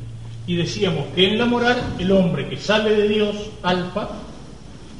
Y 0.45 0.55
decíamos 0.55 1.05
que 1.13 1.27
en 1.27 1.37
la 1.37 1.45
moral 1.45 1.95
el 1.99 2.11
hombre 2.11 2.47
que 2.47 2.57
sale 2.57 2.95
de 2.95 3.07
Dios, 3.07 3.35
alfa, 3.63 4.09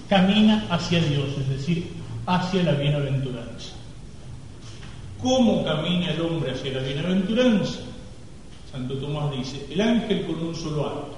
camina 0.09 0.67
hacia 0.69 0.99
Dios, 1.01 1.29
es 1.39 1.49
decir, 1.49 1.93
hacia 2.25 2.63
la 2.63 2.73
bienaventuranza. 2.73 3.73
¿Cómo 5.21 5.63
camina 5.63 6.11
el 6.11 6.21
hombre 6.21 6.51
hacia 6.51 6.73
la 6.73 6.81
bienaventuranza? 6.81 7.79
Santo 8.71 8.95
Tomás 8.95 9.31
dice, 9.31 9.65
el 9.71 9.81
ángel 9.81 10.25
con 10.25 10.35
un 10.39 10.53
solo 10.53 10.85
acto, 10.85 11.17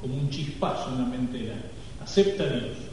como 0.00 0.14
un 0.14 0.30
chispazo 0.30 0.88
en 0.90 0.98
la 1.02 1.04
mente 1.04 1.38
del 1.38 1.52
ángel, 1.52 1.70
acepta 2.02 2.44
a 2.44 2.48
Dios 2.48 2.87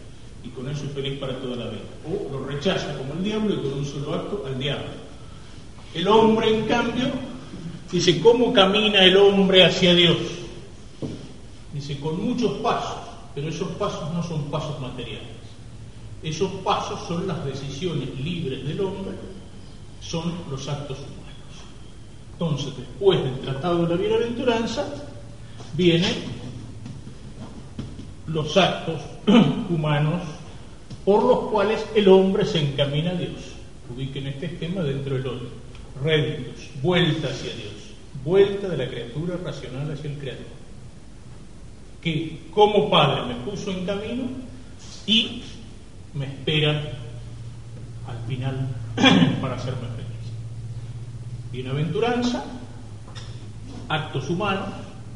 y 0.45 0.49
con 0.49 0.69
eso 0.69 0.85
es 0.85 0.91
feliz 0.91 1.19
para 1.19 1.37
toda 1.39 1.55
la 1.55 1.69
vida. 1.69 1.81
O 2.05 2.31
lo 2.31 2.45
rechaza 2.45 2.95
como 2.97 3.13
el 3.13 3.23
diablo 3.23 3.53
y 3.53 3.57
con 3.57 3.73
un 3.73 3.85
solo 3.85 4.13
acto 4.13 4.43
al 4.45 4.59
diablo. 4.59 4.85
El 5.93 6.07
hombre, 6.07 6.53
en 6.53 6.65
cambio, 6.67 7.05
dice, 7.91 8.19
¿cómo 8.19 8.53
camina 8.53 9.03
el 9.03 9.17
hombre 9.17 9.63
hacia 9.63 9.95
Dios? 9.95 10.17
Dice, 11.73 11.99
con 11.99 12.23
muchos 12.23 12.53
pasos, 12.59 12.97
pero 13.33 13.49
esos 13.49 13.69
pasos 13.71 14.13
no 14.13 14.21
son 14.21 14.43
pasos 14.51 14.79
materiales. 14.79 15.35
Esos 16.21 16.51
pasos 16.63 16.99
son 17.07 17.27
las 17.27 17.43
decisiones 17.45 18.09
libres 18.19 18.65
del 18.67 18.81
hombre, 18.81 19.15
son 20.01 20.33
los 20.49 20.67
actos 20.67 20.97
humanos. 20.97 21.25
Entonces, 22.33 22.77
después 22.77 23.23
del 23.23 23.39
Tratado 23.39 23.85
de 23.85 23.95
la 23.95 24.01
Bienaventuranza, 24.01 24.85
vienen 25.73 26.13
los 28.27 28.57
actos 28.57 29.01
humanos 29.69 30.21
por 31.05 31.23
los 31.23 31.51
cuales 31.51 31.85
el 31.93 32.07
hombre 32.07 32.45
se 32.45 32.59
encamina 32.59 33.11
a 33.11 33.15
Dios. 33.15 33.53
Ubiquen 33.95 34.27
este 34.27 34.47
esquema 34.47 34.81
dentro 34.81 35.15
del 35.15 35.27
otro. 35.27 35.47
Réditos, 36.03 36.69
vuelta 36.81 37.27
hacia 37.27 37.53
Dios, 37.53 37.73
vuelta 38.23 38.67
de 38.67 38.77
la 38.77 38.89
criatura 38.89 39.37
racional 39.43 39.91
hacia 39.91 40.09
el 40.09 40.17
Creador. 40.17 40.43
Que 42.01 42.39
como 42.51 42.89
Padre 42.89 43.33
me 43.33 43.35
puso 43.45 43.71
en 43.71 43.85
camino 43.85 44.23
y 45.05 45.43
me 46.15 46.25
espera 46.25 46.71
al 48.07 48.27
final 48.27 48.67
para 49.41 49.55
hacerme 49.55 49.87
feliz. 49.95 50.05
Bienaventuranza, 51.51 52.43
actos 53.87 54.29
humanos, 54.29 54.69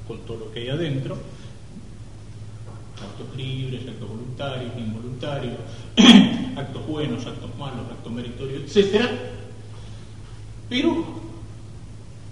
con 0.08 0.20
todo 0.20 0.38
lo 0.38 0.52
que 0.52 0.62
hay 0.62 0.70
adentro, 0.70 1.18
actos 3.02 3.36
libres, 3.36 3.82
actos 3.88 4.10
voluntarios, 4.10 4.72
involuntarios, 4.78 5.56
actos 6.56 6.88
buenos, 6.88 7.26
actos 7.26 7.50
malos, 7.58 7.86
actos 7.90 8.12
meritorios, 8.12 8.76
etc. 8.76 9.06
Pero 10.70 11.06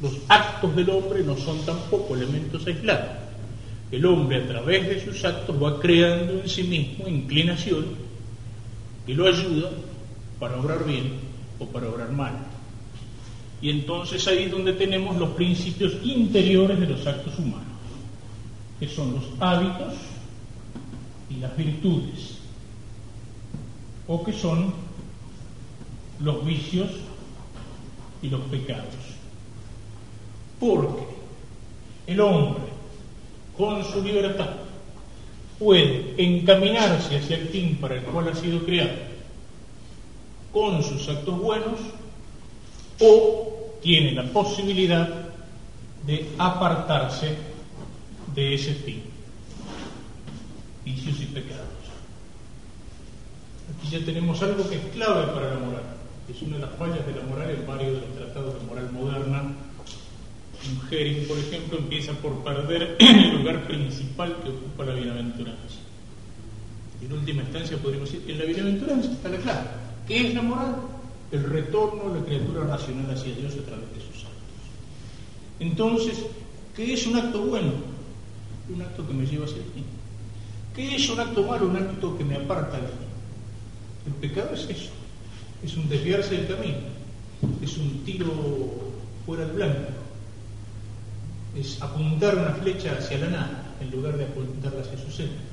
los 0.02 0.14
actos 0.28 0.76
del 0.76 0.90
hombre 0.90 1.24
no 1.24 1.36
son 1.38 1.60
tampoco 1.66 2.16
elementos 2.16 2.66
aislados. 2.68 3.18
El 3.92 4.06
hombre 4.06 4.44
a 4.44 4.48
través 4.48 4.88
de 4.88 5.04
sus 5.04 5.24
actos 5.24 5.56
va 5.62 5.80
creando 5.80 6.34
en 6.42 6.50
sí 6.50 6.64
mismo 6.64 7.08
inclinación 7.08 7.86
y 9.08 9.14
lo 9.14 9.28
ayuda 9.28 9.72
para 10.40 10.58
obrar 10.58 10.86
bien 10.86 11.14
o 11.60 11.66
para 11.66 11.90
obrar 11.90 12.12
mal. 12.12 12.34
Y 13.62 13.70
entonces 13.72 14.28
ahí 14.28 14.44
es 14.44 14.52
donde 14.52 14.74
tenemos 14.74 15.18
los 15.18 15.30
principios 15.30 15.94
interiores 16.04 16.80
de 16.80 16.88
los 16.88 17.08
actos 17.08 17.40
humanos, 17.40 17.66
que 18.80 18.88
son 18.88 19.14
los 19.14 19.24
hábitos, 19.40 19.94
y 21.30 21.36
las 21.36 21.56
virtudes, 21.58 22.38
o 24.08 24.24
que 24.24 24.34
son 24.34 24.74
los 26.20 26.46
vicios 26.46 26.90
y 28.22 28.30
los 28.30 28.42
pecados. 28.42 28.86
Porque 30.60 31.04
el 32.08 32.20
hombre, 32.22 32.64
con 33.58 33.84
su 33.84 34.02
libertad, 34.02 34.50
puede 35.60 36.14
encaminarse 36.18 37.18
hacia 37.18 37.38
el 37.38 37.48
fin 37.50 37.78
para 37.78 37.96
el 37.96 38.04
cual 38.04 38.30
ha 38.30 38.36
sido 38.36 38.64
creado 38.64 39.08
con 40.54 40.82
sus 40.84 41.08
actos 41.10 41.38
buenos 41.40 41.80
o 43.02 43.78
tiene 43.82 44.14
la 44.14 44.24
posibilidad 44.24 45.08
de 46.06 46.30
apartarse 46.38 47.36
de 48.34 48.54
ese 48.54 48.74
fin 48.74 49.07
vicios 50.88 51.20
y 51.22 51.26
pecados. 51.26 51.84
Aquí 53.76 53.90
ya 53.90 54.06
tenemos 54.06 54.42
algo 54.42 54.70
que 54.70 54.76
es 54.76 54.86
clave 54.94 55.28
para 55.34 55.54
la 55.54 55.60
moral, 55.60 55.84
es 56.30 56.42
una 56.42 56.56
de 56.56 56.62
las 56.62 56.76
fallas 56.76 57.06
de 57.06 57.14
la 57.14 57.24
moral 57.24 57.50
en 57.52 57.68
varios 57.68 57.94
de 57.96 58.08
los 58.08 58.16
tratados 58.16 58.54
de 58.60 58.66
moral 58.66 58.92
moderna. 58.94 59.54
Hering, 60.90 61.28
por 61.28 61.38
ejemplo, 61.38 61.78
empieza 61.78 62.14
por 62.14 62.44
perder 62.44 62.96
el 63.00 63.38
lugar 63.38 63.68
principal 63.68 64.36
que 64.44 64.50
ocupa 64.50 64.86
la 64.86 64.94
bienaventuranza. 64.94 65.80
Y 67.02 67.06
en 67.06 67.14
última 67.14 67.44
instancia 67.44 67.78
podríamos 67.78 68.12
decir 68.12 68.26
que 68.26 68.34
en 68.34 68.40
la 68.40 68.46
bienaventuranza 68.46 69.12
está 69.12 69.30
la 69.30 69.38
clave. 69.38 69.68
¿Qué 70.08 70.28
es 70.28 70.34
la 70.34 70.42
moral? 70.42 70.76
El 71.32 71.44
retorno 71.44 72.14
de 72.14 72.20
la 72.20 72.26
criatura 72.26 72.64
racional 72.64 73.12
hacia 73.12 73.36
Dios 73.36 73.54
a 73.54 73.66
través 73.66 73.90
de 73.94 74.02
sus 74.02 74.24
actos. 74.24 74.64
Entonces, 75.60 76.26
¿qué 76.76 76.94
es 76.94 77.06
un 77.06 77.18
acto 77.18 77.42
bueno? 77.42 77.74
Un 78.74 78.82
acto 78.82 79.06
que 79.06 79.14
me 79.14 79.26
lleva 79.26 79.46
hacia 79.46 79.64
fin. 79.74 79.97
¿Qué 80.78 80.96
es 80.96 81.10
un 81.10 81.20
acto 81.20 81.42
malo? 81.42 81.68
Un 81.68 81.76
acto 81.76 82.16
que 82.16 82.24
me 82.24 82.36
aparta 82.36 82.78
de. 82.78 82.86
El 84.06 84.14
pecado 84.22 84.54
es 84.54 84.70
eso, 84.70 84.92
es 85.64 85.76
un 85.76 85.90
desviarse 85.90 86.38
del 86.38 86.48
camino, 86.48 86.78
es 87.62 87.78
un 87.78 88.04
tiro 88.06 88.32
fuera 89.26 89.46
del 89.46 89.56
blanco, 89.56 89.90
es 91.58 91.82
apuntar 91.82 92.36
una 92.38 92.52
flecha 92.52 92.96
hacia 92.98 93.18
la 93.18 93.28
nada 93.28 93.76
en 93.82 93.90
lugar 93.90 94.18
de 94.18 94.26
apuntarla 94.26 94.82
hacia 94.82 95.00
su 95.00 95.12
centro. 95.12 95.48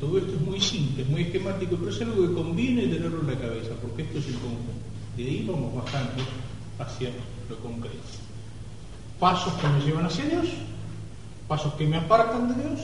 todo 0.00 0.18
esto 0.18 0.32
es 0.32 0.40
muy 0.40 0.60
simple, 0.60 1.04
muy 1.04 1.22
esquemático, 1.22 1.76
pero 1.76 1.90
es 1.90 2.00
algo 2.00 2.26
que 2.26 2.34
conviene 2.34 2.86
tenerlo 2.86 3.20
en 3.20 3.26
la 3.26 3.38
cabeza, 3.38 3.74
porque 3.82 4.02
esto 4.02 4.18
es 4.18 4.28
el 4.28 4.34
conjunto. 4.34 4.72
De 5.16 5.24
ahí 5.24 5.46
vamos 5.46 5.74
bajando 5.74 6.22
hacia 6.78 7.10
lo 7.48 7.56
concreto. 7.58 7.98
Pasos 9.20 9.52
que 9.54 9.68
me 9.68 9.80
llevan 9.80 10.06
hacia 10.06 10.24
Dios 10.24 10.48
pasos 11.48 11.74
que 11.74 11.86
me 11.86 11.96
apartan 11.96 12.48
de 12.48 12.62
Dios, 12.62 12.80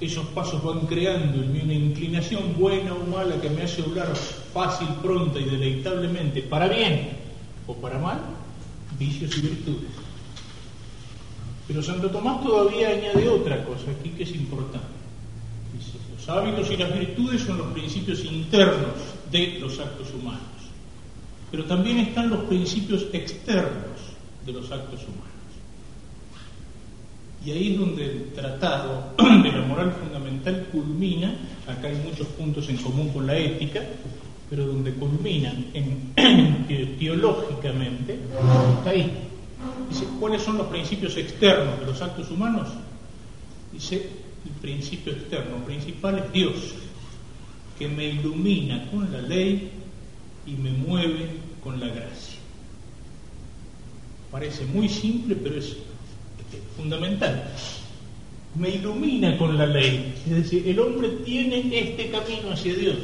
esos 0.00 0.26
pasos 0.28 0.62
van 0.62 0.80
creando 0.86 1.42
en 1.42 1.52
mí 1.52 1.60
una 1.62 1.74
inclinación 1.74 2.54
buena 2.58 2.94
o 2.94 3.04
mala 3.06 3.40
que 3.40 3.50
me 3.50 3.62
hace 3.62 3.82
obrar 3.82 4.14
fácil, 4.52 4.88
pronta 5.02 5.38
y 5.38 5.44
deleitablemente 5.44 6.42
para 6.42 6.68
bien 6.68 7.10
o 7.66 7.74
para 7.74 7.98
mal, 7.98 8.20
vicios 8.98 9.36
y 9.38 9.40
virtudes. 9.40 9.90
Pero 11.66 11.82
Santo 11.82 12.10
Tomás 12.10 12.42
todavía 12.42 12.88
añade 12.88 13.28
otra 13.28 13.64
cosa 13.64 13.90
aquí 13.90 14.10
que 14.10 14.24
es 14.24 14.34
importante. 14.34 14.86
Dice, 15.72 15.96
los 16.14 16.28
hábitos 16.28 16.70
y 16.70 16.76
las 16.76 16.92
virtudes 16.92 17.42
son 17.42 17.58
los 17.58 17.68
principios 17.68 18.24
internos 18.24 18.94
de 19.30 19.58
los 19.60 19.78
actos 19.80 20.12
humanos, 20.12 20.42
pero 21.50 21.64
también 21.64 21.98
están 21.98 22.30
los 22.30 22.44
principios 22.44 23.06
externos 23.12 23.98
de 24.44 24.52
los 24.52 24.70
actos 24.70 25.00
humanos. 25.04 25.33
Y 27.44 27.50
ahí 27.50 27.72
es 27.72 27.78
donde 27.78 28.04
el 28.04 28.32
tratado 28.32 29.12
de 29.18 29.52
la 29.52 29.66
moral 29.66 29.92
fundamental 29.92 30.66
culmina, 30.72 31.34
acá 31.66 31.88
hay 31.88 31.96
muchos 31.96 32.26
puntos 32.28 32.68
en 32.70 32.78
común 32.78 33.10
con 33.10 33.26
la 33.26 33.36
ética, 33.36 33.82
pero 34.48 34.66
donde 34.66 34.94
culminan 34.94 35.66
en, 35.74 36.14
teológicamente, 36.98 38.18
está 38.78 38.90
ahí. 38.90 39.12
Dice, 39.90 40.06
¿cuáles 40.18 40.42
son 40.42 40.56
los 40.56 40.68
principios 40.68 41.16
externos 41.18 41.78
de 41.80 41.86
los 41.86 42.00
actos 42.00 42.30
humanos? 42.30 42.68
Dice, 43.72 44.08
el 44.44 44.52
principio 44.62 45.12
externo 45.12 45.56
principal 45.66 46.18
es 46.18 46.32
Dios, 46.32 46.74
que 47.78 47.88
me 47.88 48.06
ilumina 48.06 48.90
con 48.90 49.12
la 49.12 49.20
ley 49.20 49.70
y 50.46 50.52
me 50.52 50.70
mueve 50.70 51.28
con 51.62 51.78
la 51.78 51.88
gracia. 51.88 52.38
Parece 54.30 54.64
muy 54.66 54.88
simple, 54.88 55.36
pero 55.36 55.56
es 55.56 55.76
fundamental. 56.76 57.50
me 58.56 58.70
ilumina 58.70 59.36
con 59.36 59.58
la 59.58 59.66
ley. 59.66 60.14
Es 60.26 60.36
decir, 60.36 60.68
el 60.68 60.78
hombre 60.78 61.08
tiene 61.24 61.58
este 61.72 62.10
camino 62.10 62.52
hacia 62.52 62.74
Dios. 62.74 62.96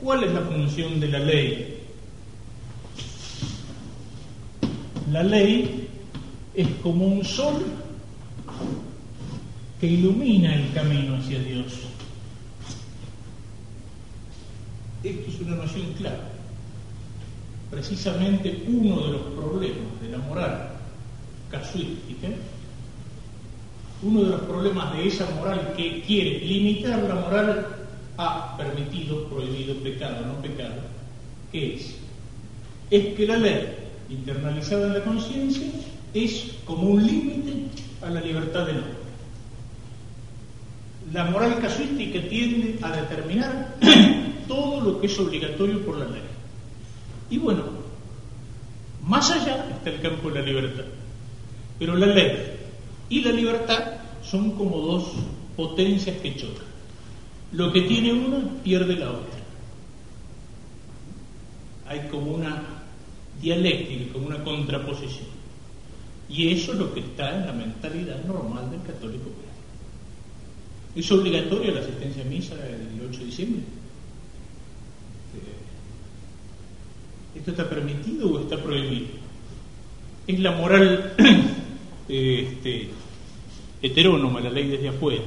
¿Cuál 0.00 0.24
es 0.24 0.32
la 0.32 0.40
función 0.40 0.98
de 1.00 1.08
la 1.08 1.18
ley? 1.18 1.78
La 5.12 5.22
ley 5.22 5.88
es 6.54 6.68
como 6.82 7.06
un 7.06 7.24
sol 7.24 7.64
que 9.80 9.86
ilumina 9.86 10.54
el 10.54 10.72
camino 10.72 11.16
hacia 11.16 11.38
Dios. 11.40 11.72
Esto 15.02 15.30
es 15.30 15.40
una 15.40 15.56
noción 15.56 15.92
clara. 15.98 16.30
Precisamente 17.70 18.64
uno 18.66 19.02
de 19.04 19.12
los 19.12 19.22
problemas 19.34 20.00
de 20.00 20.08
la 20.08 20.18
moral 20.18 20.73
casuística, 21.54 22.28
uno 24.02 24.22
de 24.22 24.30
los 24.30 24.40
problemas 24.42 24.92
de 24.94 25.06
esa 25.06 25.30
moral 25.30 25.72
que 25.76 26.02
quiere 26.02 26.40
limitar 26.40 27.02
la 27.02 27.14
moral 27.14 27.66
a 28.18 28.56
permitido, 28.56 29.28
prohibido, 29.28 29.76
pecado, 29.76 30.26
no 30.26 30.42
pecado, 30.42 30.82
¿qué 31.50 31.76
es? 31.76 31.96
Es 32.90 33.14
que 33.14 33.26
la 33.26 33.38
ley 33.38 33.68
internalizada 34.10 34.88
en 34.88 34.94
la 34.94 35.04
conciencia 35.04 35.66
es 36.12 36.56
como 36.64 36.90
un 36.90 37.06
límite 37.06 37.66
a 38.02 38.10
la 38.10 38.20
libertad 38.20 38.66
del 38.66 38.78
hombre. 38.78 39.04
La 41.12 41.24
moral 41.26 41.58
casuística 41.60 42.20
tiende 42.28 42.78
a 42.82 42.90
determinar 42.90 43.76
todo 44.48 44.80
lo 44.80 45.00
que 45.00 45.06
es 45.06 45.18
obligatorio 45.18 45.84
por 45.84 45.98
la 45.98 46.06
ley. 46.06 46.22
Y 47.30 47.38
bueno, 47.38 47.62
más 49.06 49.30
allá 49.30 49.66
está 49.70 49.90
el 49.90 50.00
campo 50.00 50.30
de 50.30 50.40
la 50.40 50.46
libertad. 50.46 50.84
Pero 51.78 51.96
la 51.96 52.06
ley 52.06 52.54
y 53.08 53.20
la 53.20 53.32
libertad 53.32 53.94
son 54.22 54.52
como 54.52 54.78
dos 54.78 55.12
potencias 55.56 56.16
que 56.18 56.36
chocan. 56.36 56.64
Lo 57.52 57.72
que 57.72 57.82
tiene 57.82 58.12
una 58.12 58.38
pierde 58.62 58.96
la 58.96 59.10
otra. 59.10 59.38
Hay 61.86 62.08
como 62.08 62.32
una 62.32 62.62
dialéctica, 63.40 64.12
como 64.12 64.26
una 64.26 64.42
contraposición. 64.42 65.28
Y 66.28 66.48
eso 66.52 66.72
es 66.72 66.78
lo 66.78 66.92
que 66.94 67.00
está 67.00 67.36
en 67.36 67.46
la 67.46 67.52
mentalidad 67.52 68.24
normal 68.24 68.70
del 68.70 68.82
católico. 68.82 69.30
¿Es 70.96 71.10
obligatoria 71.10 71.72
la 71.72 71.80
asistencia 71.80 72.22
a 72.22 72.26
misa 72.26 72.54
el 72.54 73.08
8 73.08 73.18
de 73.18 73.24
diciembre? 73.26 73.62
¿Esto 77.34 77.50
está 77.50 77.68
permitido 77.68 78.30
o 78.30 78.40
está 78.40 78.62
prohibido? 78.62 79.08
Es 80.26 80.38
la 80.38 80.52
moral 80.52 81.12
este, 82.08 82.88
heterónoma, 83.82 84.40
la 84.40 84.50
ley 84.50 84.68
desde 84.68 84.88
afuera. 84.88 85.22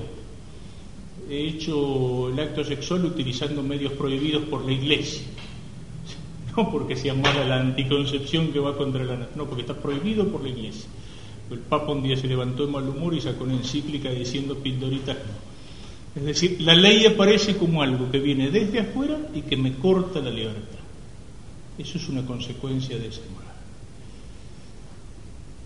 He 1.29 1.47
hecho 1.47 2.29
el 2.29 2.39
acto 2.39 2.63
sexual 2.63 3.05
utilizando 3.05 3.61
medios 3.61 3.93
prohibidos 3.93 4.43
por 4.43 4.65
la 4.65 4.71
iglesia. 4.71 5.23
No 6.57 6.71
porque 6.71 6.95
sea 6.95 7.13
mala 7.13 7.45
la 7.45 7.59
anticoncepción 7.59 8.51
que 8.51 8.57
va 8.57 8.75
contra 8.75 9.03
la... 9.03 9.29
No, 9.35 9.45
porque 9.45 9.61
está 9.61 9.75
prohibido 9.75 10.27
por 10.27 10.41
la 10.41 10.49
iglesia. 10.49 10.89
El 11.51 11.59
Papa 11.59 11.91
un 11.91 12.01
día 12.01 12.17
se 12.17 12.27
levantó 12.27 12.65
de 12.65 12.71
mal 12.71 12.89
humor 12.89 13.13
y 13.13 13.21
sacó 13.21 13.43
una 13.43 13.53
encíclica 13.53 14.09
diciendo 14.09 14.55
pildoritas 14.55 15.17
Es 16.15 16.23
decir, 16.23 16.59
la 16.61 16.73
ley 16.73 17.05
aparece 17.05 17.57
como 17.57 17.83
algo 17.83 18.09
que 18.09 18.19
viene 18.19 18.49
desde 18.49 18.79
afuera 18.79 19.19
y 19.35 19.41
que 19.43 19.55
me 19.55 19.73
corta 19.75 20.19
la 20.19 20.31
libertad. 20.31 20.79
Eso 21.77 21.99
es 21.99 22.09
una 22.09 22.25
consecuencia 22.25 22.97
de 22.97 23.07
esa 23.07 23.21
moral. 23.31 23.46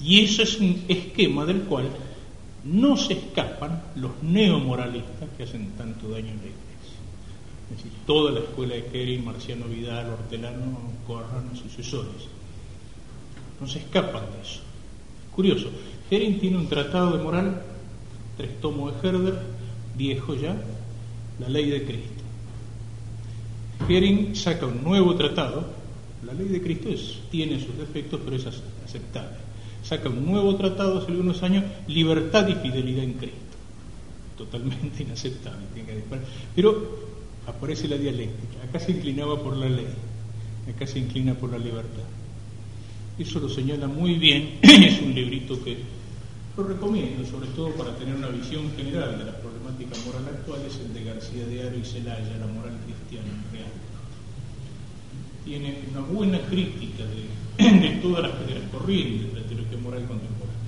Y 0.04 0.24
eso 0.24 0.42
es 0.44 0.60
un 0.60 0.84
esquema 0.88 1.46
del 1.46 1.62
cual 1.64 1.90
no 2.64 2.98
se 2.98 3.14
escapan 3.14 3.82
los 3.96 4.12
neomoralistas 4.24 5.30
que 5.38 5.44
hacen 5.44 5.72
tanto 5.78 6.10
daño 6.10 6.30
en 6.30 6.38
la 6.38 6.48
iglesia. 6.48 6.62
Es 7.72 7.78
decir, 7.78 7.92
toda 8.06 8.32
la 8.32 8.40
escuela 8.40 8.76
de 8.76 8.90
Hering, 8.94 9.24
Marciano 9.24 9.66
Vidal, 9.66 10.10
Hortelano, 10.10 10.78
Corran, 11.08 11.56
sucesores. 11.56 12.28
No 13.60 13.68
se 13.68 13.80
escapan 13.80 14.24
de 14.24 14.42
eso. 14.42 14.62
Curioso, 15.36 15.70
Hering 16.10 16.40
tiene 16.40 16.58
un 16.58 16.68
tratado 16.68 17.18
de 17.18 17.24
moral, 17.24 17.62
tres 18.38 18.60
tomos 18.60 19.02
de 19.02 19.08
Herder, 19.08 19.40
viejo 19.98 20.36
ya, 20.36 20.56
la 21.40 21.48
ley 21.48 21.70
de 21.70 21.84
Cristo. 21.86 22.24
Hering 23.88 24.36
saca 24.36 24.66
un 24.66 24.84
nuevo 24.84 25.16
tratado, 25.16 25.66
la 26.26 26.34
ley 26.34 26.48
de 26.48 26.62
Cristo 26.62 26.90
tiene 27.30 27.60
sus 27.60 27.78
defectos, 27.78 28.20
pero 28.24 28.36
es 28.36 28.46
aceptable. 28.86 29.51
Saca 29.84 30.10
un 30.10 30.26
nuevo 30.26 30.56
tratado 30.56 31.00
hace 31.00 31.12
algunos 31.12 31.42
años, 31.44 31.64
libertad 31.88 32.48
y 32.48 32.56
fidelidad 32.56 33.04
en 33.04 33.14
Cristo. 33.14 33.38
Totalmente 34.38 35.04
inaceptable. 35.04 35.66
Pero 36.56 37.00
aparece 37.48 37.88
la 37.88 37.98
dialéctica. 37.98 38.64
Acá 38.64 38.80
se 38.80 38.92
inclinaba 38.92 39.42
por 39.42 39.58
la 39.58 39.70
ley, 39.70 39.88
acá 40.70 40.88
se 40.88 41.00
inclina 41.00 41.34
por 41.34 41.52
la 41.52 41.58
libertad. 41.58 42.04
Eso 43.18 43.40
lo 43.40 43.50
señala 43.50 43.88
muy 43.88 44.16
bien, 44.16 44.60
es 44.62 45.02
un 45.02 45.14
librito 45.14 45.62
que 45.64 45.78
lo 46.58 46.64
recomiendo, 46.64 47.26
sobre 47.26 47.48
todo 47.50 47.72
para 47.72 47.96
tener 47.96 48.16
una 48.16 48.28
visión 48.30 48.72
general 48.76 49.18
de 49.18 49.26
la 49.26 49.38
problemática 49.38 49.96
moral 50.06 50.36
actual, 50.36 50.62
es 50.68 50.78
el 50.80 50.94
de 50.94 51.04
García 51.04 51.46
de 51.46 51.68
Aro 51.68 51.78
y 51.78 51.86
Celaya, 51.86 52.38
La 52.40 52.48
moral 52.48 52.78
cristiana 52.86 53.30
real. 53.52 53.72
Tiene 55.46 55.80
una 55.92 56.02
buena 56.02 56.40
crítica 56.42 57.04
de, 57.06 58.00
todas 58.02 58.24
las, 58.24 58.34
corrientes 58.72 59.34
de 59.34 59.40
la 59.40 59.41
moral 59.78 60.06
contemporánea. 60.08 60.62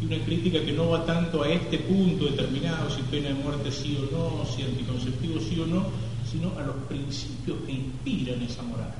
Y 0.00 0.06
una 0.06 0.24
crítica 0.24 0.64
que 0.64 0.72
no 0.72 0.90
va 0.90 1.04
tanto 1.04 1.42
a 1.42 1.48
este 1.48 1.78
punto 1.78 2.26
determinado, 2.26 2.90
si 2.90 3.02
pena 3.02 3.28
de 3.28 3.34
muerte 3.34 3.70
sí 3.70 3.96
o 3.96 4.14
no, 4.14 4.44
si 4.44 4.62
anticonceptivo 4.62 5.40
sí 5.40 5.60
o 5.60 5.66
no, 5.66 5.86
sino 6.30 6.58
a 6.58 6.62
los 6.62 6.76
principios 6.88 7.58
que 7.66 7.72
inspiran 7.72 8.42
esa 8.42 8.62
moral. 8.62 8.94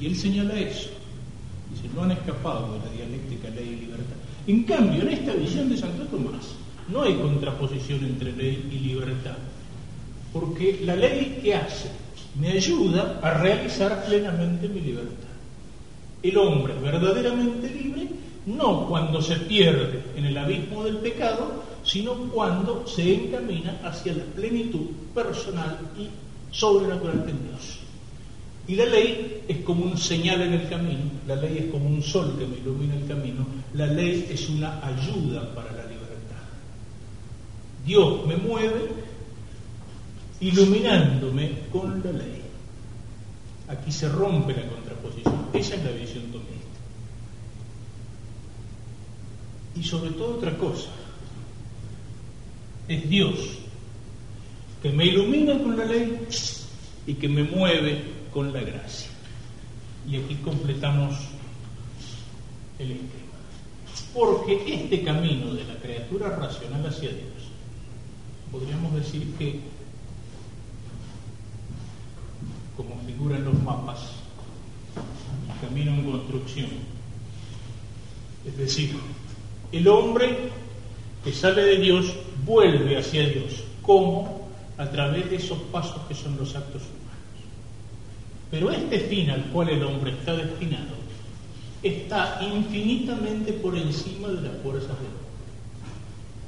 Y 0.00 0.06
él 0.06 0.16
señala 0.16 0.58
eso 0.58 0.88
Dice, 1.70 1.88
no 1.94 2.02
han 2.02 2.10
escapado 2.10 2.72
de 2.74 2.78
la 2.84 2.92
dialéctica 2.92 3.48
ley 3.50 3.78
y 3.78 3.86
libertad. 3.86 4.16
En 4.46 4.64
cambio, 4.64 5.02
en 5.02 5.08
esta 5.10 5.32
visión 5.34 5.68
de 5.68 5.76
Santo 5.76 6.04
Tomás, 6.04 6.54
no 6.88 7.02
hay 7.02 7.14
contraposición 7.14 8.04
entre 8.04 8.32
ley 8.32 8.68
y 8.72 8.78
libertad. 8.88 9.36
Porque 10.32 10.80
la 10.84 10.96
ley 10.96 11.38
que 11.42 11.54
hace 11.54 11.90
me 12.40 12.50
ayuda 12.52 13.20
a 13.22 13.34
realizar 13.34 14.04
plenamente 14.04 14.68
mi 14.68 14.80
libertad. 14.80 15.29
El 16.22 16.36
hombre 16.36 16.74
verdaderamente 16.74 17.70
libre 17.70 18.08
no 18.46 18.86
cuando 18.86 19.20
se 19.22 19.36
pierde 19.36 20.02
en 20.16 20.26
el 20.26 20.36
abismo 20.36 20.84
del 20.84 20.98
pecado, 20.98 21.62
sino 21.84 22.14
cuando 22.14 22.86
se 22.86 23.14
encamina 23.14 23.80
hacia 23.84 24.14
la 24.14 24.24
plenitud 24.24 24.86
personal 25.14 25.78
y 25.98 26.08
sobrenatural 26.54 27.26
de 27.26 27.32
Dios. 27.32 27.78
Y 28.66 28.76
la 28.76 28.86
ley 28.86 29.42
es 29.48 29.58
como 29.58 29.84
un 29.84 29.98
señal 29.98 30.42
en 30.42 30.52
el 30.52 30.68
camino, 30.68 31.10
la 31.26 31.36
ley 31.36 31.58
es 31.58 31.70
como 31.70 31.88
un 31.88 32.02
sol 32.02 32.36
que 32.38 32.46
me 32.46 32.58
ilumina 32.58 32.94
el 32.94 33.06
camino, 33.06 33.46
la 33.74 33.86
ley 33.86 34.28
es 34.30 34.48
una 34.48 34.84
ayuda 34.86 35.54
para 35.54 35.72
la 35.72 35.84
libertad. 35.84 36.44
Dios 37.84 38.26
me 38.26 38.36
mueve 38.36 38.88
iluminándome 40.40 41.50
con 41.72 42.02
la 42.04 42.12
ley. 42.12 42.42
Aquí 43.68 43.90
se 43.90 44.08
rompe 44.08 44.52
la 44.52 44.62
contraposición, 45.00 45.46
esa 45.52 45.74
es 45.74 45.84
la 45.84 45.90
visión 45.92 46.24
tomista. 46.24 46.50
Y 49.76 49.82
sobre 49.82 50.10
todo 50.10 50.36
otra 50.36 50.56
cosa, 50.56 50.90
es 52.88 53.08
Dios 53.08 53.38
que 54.82 54.90
me 54.90 55.06
ilumina 55.06 55.58
con 55.58 55.76
la 55.76 55.84
ley 55.84 56.26
y 57.06 57.14
que 57.14 57.28
me 57.28 57.44
mueve 57.44 58.02
con 58.32 58.52
la 58.52 58.60
gracia. 58.60 59.10
Y 60.08 60.16
aquí 60.16 60.34
completamos 60.36 61.14
el 62.78 62.92
esquema. 62.92 63.20
Porque 64.14 64.74
este 64.74 65.04
camino 65.04 65.54
de 65.54 65.64
la 65.64 65.74
criatura 65.76 66.36
racional 66.36 66.86
hacia 66.86 67.10
Dios, 67.10 67.50
podríamos 68.50 68.94
decir 68.94 69.34
que, 69.38 69.60
como 72.76 73.00
figura 73.06 73.36
en 73.36 73.44
los 73.44 73.62
mapas, 73.62 74.19
camino 75.60 75.92
en 75.92 76.10
construcción. 76.10 76.70
Es 78.46 78.56
decir, 78.56 78.96
el 79.72 79.86
hombre 79.88 80.50
que 81.22 81.32
sale 81.32 81.62
de 81.62 81.76
Dios 81.76 82.14
vuelve 82.44 82.96
hacia 82.96 83.28
Dios. 83.28 83.64
¿Cómo? 83.82 84.48
A 84.78 84.88
través 84.90 85.28
de 85.30 85.36
esos 85.36 85.58
pasos 85.70 86.00
que 86.08 86.14
son 86.14 86.36
los 86.38 86.56
actos 86.56 86.82
pero 88.50 88.70
este 88.70 88.98
fin 89.00 89.30
al 89.30 89.44
cual 89.44 89.68
el 89.68 89.82
hombre 89.84 90.10
está 90.10 90.34
destinado 90.34 90.98
está 91.82 92.40
infinitamente 92.42 93.52
por 93.54 93.76
encima 93.76 94.28
de 94.28 94.42
las 94.42 94.62
fuerzas 94.62 94.90
del 94.98 95.06
hombre. 95.06 95.30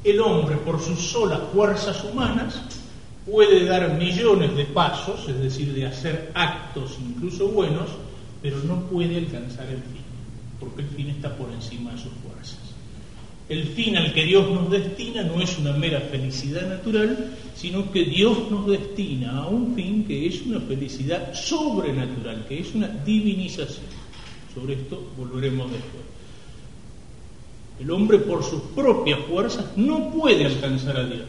El 0.04 0.20
hombre, 0.20 0.56
por 0.56 0.78
sus 0.78 0.98
solas 0.98 1.40
fuerzas 1.54 2.04
humanas, 2.04 2.60
puede 3.24 3.64
dar 3.64 3.94
millones 3.94 4.54
de 4.56 4.66
pasos, 4.66 5.26
es 5.28 5.40
decir, 5.40 5.72
de 5.72 5.86
hacer 5.86 6.32
actos 6.34 6.98
incluso 7.00 7.48
buenos, 7.48 7.88
pero 8.42 8.58
no 8.64 8.80
puede 8.86 9.16
alcanzar 9.16 9.68
el 9.68 9.76
fin, 9.76 10.02
porque 10.58 10.82
el 10.82 10.88
fin 10.88 11.08
está 11.10 11.36
por 11.36 11.50
encima 11.52 11.92
de 11.92 11.98
sus 11.98 12.12
fuerzas. 12.24 12.58
el 13.48 13.64
fin 13.64 13.96
al 13.96 14.14
que 14.14 14.24
Dios 14.24 14.50
nos 14.50 14.70
destina 14.70 15.22
no 15.24 15.40
es 15.40 15.58
una 15.58 15.72
mera 15.72 16.00
felicidad 16.00 16.68
natural, 16.68 17.34
sino 17.54 17.90
que 17.92 18.04
Dios 18.04 18.50
nos 18.50 18.66
destina 18.66 19.38
a 19.42 19.46
un 19.46 19.74
fin 19.74 20.04
que 20.04 20.26
es 20.26 20.42
una 20.42 20.60
felicidad 20.60 21.34
sobrenatural, 21.34 22.46
que 22.48 22.60
es 22.60 22.74
una 22.74 22.88
divinización. 22.88 23.84
Sobre 24.54 24.74
esto 24.74 25.12
volveremos 25.18 25.70
después. 25.70 26.02
El 27.80 27.90
hombre 27.90 28.18
por 28.18 28.42
sus 28.42 28.62
propias 28.74 29.20
fuerzas 29.20 29.76
no 29.76 30.10
puede 30.10 30.46
alcanzar 30.46 30.96
a 30.96 31.04
Dios. 31.04 31.28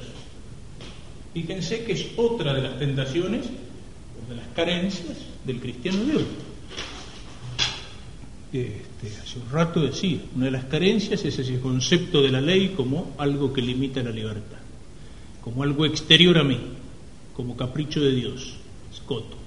Fíjense 1.33 1.83
que 1.83 1.93
es 1.93 2.05
otra 2.15 2.53
de 2.53 2.61
las 2.61 2.79
tentaciones, 2.79 3.47
de 4.29 4.35
las 4.35 4.47
carencias 4.55 5.17
del 5.45 5.59
cristiano 5.59 6.03
de 6.05 6.17
hoy. 6.17 6.25
Este, 8.53 9.07
hace 9.19 9.39
un 9.39 9.49
rato 9.49 9.81
decía, 9.81 10.19
una 10.35 10.45
de 10.45 10.51
las 10.51 10.65
carencias 10.65 11.25
es 11.25 11.39
ese 11.39 11.59
concepto 11.59 12.21
de 12.21 12.29
la 12.29 12.39
ley 12.39 12.75
como 12.77 13.15
algo 13.17 13.51
que 13.51 13.63
limita 13.63 14.03
la 14.03 14.11
libertad, 14.11 14.59
como 15.41 15.63
algo 15.63 15.87
exterior 15.87 16.37
a 16.37 16.43
mí, 16.43 16.59
como 17.35 17.57
capricho 17.57 17.99
de 17.99 18.13
Dios, 18.13 18.53
escoto. 18.93 19.37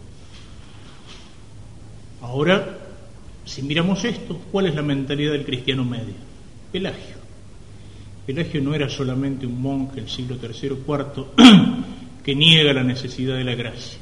Ahora, 2.20 2.80
si 3.44 3.62
miramos 3.62 4.04
esto, 4.04 4.40
¿cuál 4.50 4.66
es 4.66 4.74
la 4.74 4.82
mentalidad 4.82 5.32
del 5.32 5.44
cristiano 5.44 5.84
medio? 5.84 6.14
Pelagio. 6.72 7.14
Pelagio 8.26 8.60
no 8.60 8.74
era 8.74 8.88
solamente 8.88 9.46
un 9.46 9.62
monje 9.62 10.00
del 10.00 10.10
siglo 10.10 10.36
III 10.42 10.70
o 10.70 10.78
IV 10.78 11.26
que 12.24 12.34
niega 12.34 12.72
la 12.72 12.82
necesidad 12.82 13.36
de 13.36 13.44
la 13.44 13.54
gracia, 13.54 14.00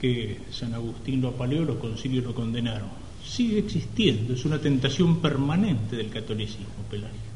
que 0.00 0.38
San 0.50 0.74
Agustín 0.74 1.20
lo 1.20 1.28
apaleó, 1.28 1.64
los 1.64 1.76
concilios 1.76 2.24
lo 2.24 2.34
condenaron 2.34 3.06
sigue 3.28 3.58
existiendo, 3.58 4.32
es 4.32 4.44
una 4.44 4.58
tentación 4.58 5.20
permanente 5.20 5.96
del 5.96 6.08
catolicismo, 6.08 6.66
Pelagio. 6.90 7.28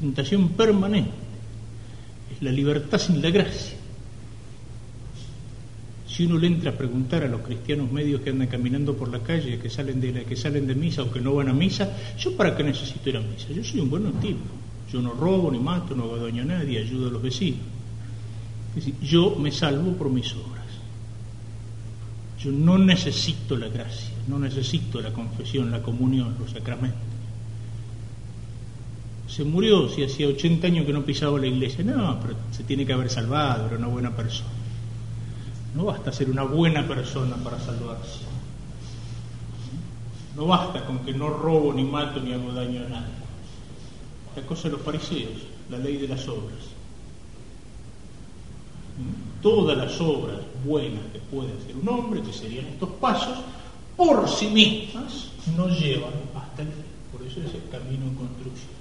Tentación 0.00 0.48
permanente. 0.50 1.12
Es 2.34 2.42
la 2.42 2.50
libertad 2.50 2.98
sin 2.98 3.22
la 3.22 3.30
gracia. 3.30 3.76
Si 6.06 6.26
uno 6.26 6.38
le 6.38 6.46
entra 6.46 6.70
a 6.70 6.74
preguntar 6.74 7.24
a 7.24 7.28
los 7.28 7.40
cristianos 7.42 7.90
medios 7.90 8.20
que 8.20 8.30
andan 8.30 8.46
caminando 8.48 8.96
por 8.96 9.08
la 9.10 9.18
calle, 9.20 9.58
que 9.58 9.68
salen 9.68 10.00
de, 10.00 10.24
que 10.24 10.36
salen 10.36 10.66
de 10.66 10.74
misa 10.74 11.02
o 11.02 11.10
que 11.10 11.20
no 11.20 11.34
van 11.34 11.48
a 11.48 11.52
misa, 11.52 11.90
¿yo 12.16 12.36
para 12.36 12.56
qué 12.56 12.62
necesito 12.62 13.08
ir 13.08 13.16
a 13.16 13.20
misa? 13.20 13.48
Yo 13.52 13.64
soy 13.64 13.80
un 13.80 13.90
buen 13.90 14.12
tipo. 14.20 14.38
Yo 14.92 15.02
no 15.02 15.12
robo, 15.12 15.50
ni 15.50 15.58
mato, 15.58 15.94
no 15.94 16.16
daño 16.16 16.42
a 16.42 16.46
nadie, 16.46 16.78
ayudo 16.78 17.08
a 17.08 17.10
los 17.10 17.22
vecinos. 17.22 17.66
Es 18.70 18.86
decir, 18.86 18.94
yo 19.00 19.34
me 19.36 19.50
salvo 19.50 19.92
por 19.92 20.08
mis 20.08 20.32
obras. 20.34 20.64
Yo 22.38 22.52
no 22.52 22.78
necesito 22.78 23.56
la 23.56 23.68
gracia, 23.68 24.13
no 24.28 24.38
necesito 24.38 25.00
la 25.00 25.12
confesión, 25.12 25.70
la 25.70 25.82
comunión, 25.82 26.36
los 26.38 26.50
sacramentos. 26.50 27.00
Se 29.28 29.44
murió 29.44 29.88
si 29.88 30.04
hacía 30.04 30.28
80 30.28 30.66
años 30.66 30.86
que 30.86 30.92
no 30.92 31.02
pisaba 31.02 31.38
la 31.38 31.46
iglesia. 31.46 31.84
No, 31.84 32.18
pero 32.20 32.36
se 32.52 32.62
tiene 32.64 32.86
que 32.86 32.92
haber 32.92 33.10
salvado, 33.10 33.66
era 33.66 33.76
una 33.76 33.88
buena 33.88 34.14
persona. 34.14 34.50
No 35.74 35.86
basta 35.86 36.12
ser 36.12 36.30
una 36.30 36.44
buena 36.44 36.86
persona 36.86 37.36
para 37.36 37.58
salvarse. 37.58 38.20
No 40.36 40.46
basta 40.46 40.84
con 40.84 41.00
que 41.00 41.12
no 41.12 41.30
robo, 41.30 41.72
ni 41.72 41.84
mato, 41.84 42.20
ni 42.20 42.32
hago 42.32 42.52
daño 42.52 42.86
a 42.86 42.88
nadie. 42.88 43.14
La 44.36 44.42
cosa 44.42 44.68
de 44.68 44.76
los 44.76 44.82
fariseos, 44.82 45.42
la 45.70 45.78
ley 45.78 45.96
de 45.96 46.08
las 46.08 46.26
obras. 46.28 46.74
Todas 49.42 49.76
las 49.76 50.00
obras 50.00 50.38
buenas 50.64 51.02
que 51.12 51.18
puede 51.18 51.52
hacer 51.52 51.76
un 51.76 51.88
hombre, 51.88 52.22
que 52.22 52.32
serían 52.32 52.66
estos 52.66 52.90
pasos, 53.00 53.38
por 53.96 54.28
sí 54.28 54.46
mismas 54.46 55.28
no 55.56 55.68
llevan 55.68 56.12
hasta 56.34 56.62
el 56.62 56.68
fin. 56.68 56.84
Por 57.12 57.26
eso 57.26 57.40
es 57.40 57.54
el 57.54 57.68
camino 57.70 58.06
en 58.06 58.14
construcción. 58.14 58.74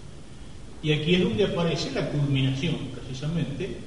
Y 0.81 0.91
aquí 0.91 1.15
es 1.15 1.23
donde 1.23 1.45
aparece 1.45 1.91
la 1.91 2.09
culminación, 2.09 2.75
precisamente, 2.93 3.77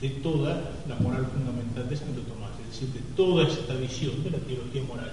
de 0.00 0.08
toda 0.10 0.60
la 0.88 0.96
moral 0.96 1.26
fundamental 1.26 1.88
de 1.88 1.96
Santo 1.96 2.20
Tomás, 2.22 2.50
es 2.64 2.72
decir, 2.72 2.88
de 2.88 3.00
toda 3.14 3.46
esta 3.46 3.74
visión 3.74 4.22
de 4.24 4.30
la 4.30 4.38
teología 4.38 4.82
moral. 4.82 5.12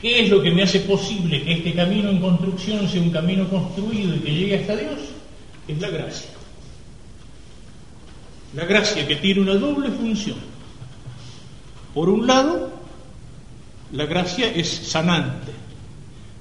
¿Qué 0.00 0.24
es 0.24 0.30
lo 0.30 0.42
que 0.42 0.50
me 0.50 0.62
hace 0.62 0.80
posible 0.80 1.42
que 1.42 1.52
este 1.54 1.72
camino 1.72 2.10
en 2.10 2.20
construcción 2.20 2.86
sea 2.88 3.00
un 3.00 3.10
camino 3.10 3.48
construido 3.48 4.14
y 4.14 4.18
que 4.18 4.34
llegue 4.34 4.60
hasta 4.60 4.76
Dios? 4.76 4.98
Es 5.68 5.80
la 5.80 5.88
gracia. 5.88 6.30
La 8.54 8.64
gracia 8.64 9.06
que 9.06 9.16
tiene 9.16 9.40
una 9.40 9.54
doble 9.54 9.90
función. 9.90 10.36
Por 11.94 12.08
un 12.10 12.26
lado, 12.26 12.75
la 13.92 14.06
gracia 14.06 14.52
es 14.52 14.68
sanante, 14.68 15.52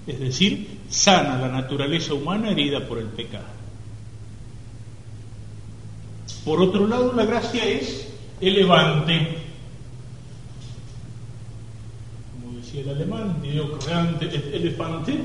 es 0.08 0.19
decir, 0.19 0.79
sana 0.89 1.38
la 1.38 1.49
naturaleza 1.49 2.13
humana 2.13 2.51
herida 2.51 2.88
por 2.88 2.99
el 2.99 3.08
pecado. 3.08 3.55
Por 6.43 6.62
otro 6.62 6.88
lado, 6.88 7.13
la 7.13 7.25
gracia 7.25 7.65
es 7.65 8.08
elevante. 8.39 9.39
Como 12.34 12.58
decía 12.58 12.81
el 12.81 12.89
alemán, 12.89 13.41
elefante. 13.43 15.19